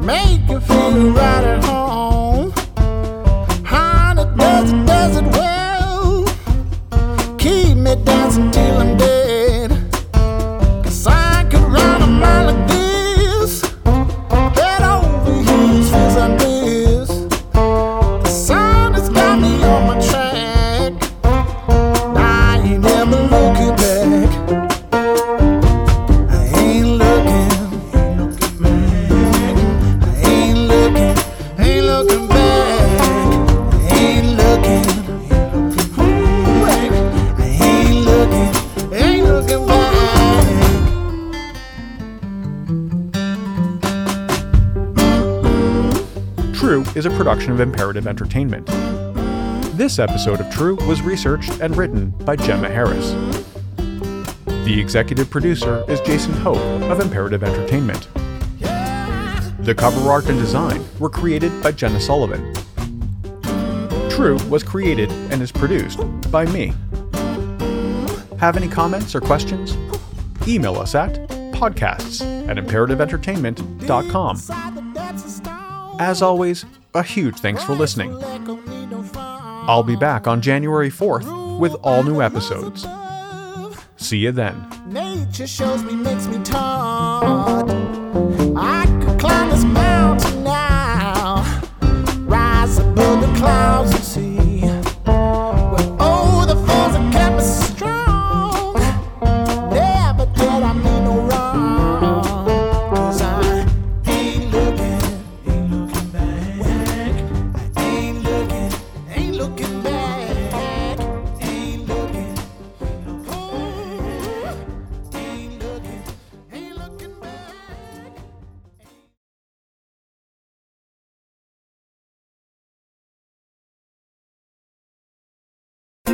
make 0.10 0.50
you 0.50 0.60
feel 0.60 1.12
right 1.12 1.46
at 1.54 1.64
home. 1.64 2.52
Honey, 3.64 4.26
does 4.38 4.72
it, 4.72 4.86
does 4.88 5.18
it 5.18 5.28
well. 5.38 6.26
Keep 7.38 7.78
me 7.78 7.94
dancing 8.04 8.50
of 47.60 47.68
Imperative 47.68 48.08
Entertainment. 48.08 48.66
This 49.78 50.00
episode 50.00 50.40
of 50.40 50.50
True 50.50 50.76
was 50.88 51.02
researched 51.02 51.60
and 51.60 51.76
written 51.76 52.12
by 52.24 52.38
Gemma 52.38 52.70
Harris. 52.70 53.12
The 54.66 54.80
executive 54.80 55.30
producer 55.30 55.84
is 55.90 56.00
Jason 56.02 56.32
Hope 56.34 56.58
of 56.58 57.02
Imperative 57.02 57.44
Entertainment. 57.44 58.08
The 59.66 59.76
cover 59.78 60.10
art 60.10 60.28
and 60.28 60.40
design 60.40 60.86
were 61.00 61.10
created 61.10 61.52
by 61.62 61.74
Jenna 61.74 62.00
Sullivan. 62.00 62.54
True 64.10 64.38
was 64.48 64.64
created 64.64 65.12
and 65.30 65.42
is 65.42 65.52
produced 65.52 66.00
by 66.32 66.46
me. 66.46 66.74
Have 68.40 68.56
any 68.56 68.70
comments 68.70 69.16
or 69.16 69.22
questions? 69.22 69.76
Email 70.48 70.78
us 70.78 70.96
at 70.96 71.16
podcasts 71.54 72.22
at 72.48 72.56
imperativeentertainment.com. 72.58 74.40
As 76.00 76.22
always, 76.22 76.66
a 77.00 77.04
huge 77.04 77.38
thanks 77.38 77.64
for 77.64 77.74
listening. 77.74 78.16
I'll 79.16 79.84
be 79.84 79.96
back 79.96 80.28
on 80.28 80.42
January 80.42 80.90
4th 80.90 81.60
with 81.60 81.74
all 81.82 82.04
new 82.04 82.22
episodes. 82.22 82.86
See 83.98 84.18
you 84.18 84.32
then. 84.32 84.56